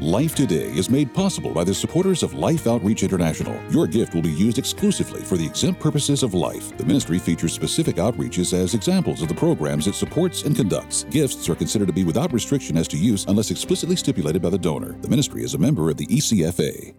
Life 0.00 0.34
Today 0.34 0.72
is 0.74 0.90
made 0.90 1.14
possible 1.14 1.52
by 1.52 1.62
the 1.62 1.72
supporters 1.72 2.24
of 2.24 2.34
Life 2.34 2.66
Outreach 2.66 3.04
International. 3.04 3.56
Your 3.70 3.86
gift 3.86 4.12
will 4.12 4.22
be 4.22 4.32
used 4.32 4.58
exclusively 4.58 5.22
for 5.22 5.36
the 5.36 5.46
exempt 5.46 5.80
purposes 5.80 6.24
of 6.24 6.34
life. 6.34 6.76
The 6.78 6.84
ministry 6.84 7.20
features 7.20 7.52
specific 7.52 7.94
outreaches 7.94 8.52
as 8.52 8.74
examples 8.74 9.22
of 9.22 9.28
the 9.28 9.36
programs 9.36 9.86
it 9.86 9.94
supports 9.94 10.42
and 10.42 10.56
conducts. 10.56 11.04
Gifts 11.10 11.48
are 11.48 11.54
considered 11.54 11.86
to 11.86 11.92
be 11.92 12.02
without 12.02 12.32
restriction 12.32 12.76
as 12.76 12.88
to 12.88 12.96
use 12.96 13.24
unless 13.28 13.52
explicitly 13.52 13.94
stipulated 13.94 14.42
by 14.42 14.50
the 14.50 14.58
donor. 14.58 14.98
The 15.00 15.08
ministry 15.08 15.44
is 15.44 15.54
a 15.54 15.58
member 15.58 15.90
of 15.90 15.96
the 15.96 16.06
ECFA. 16.08 16.92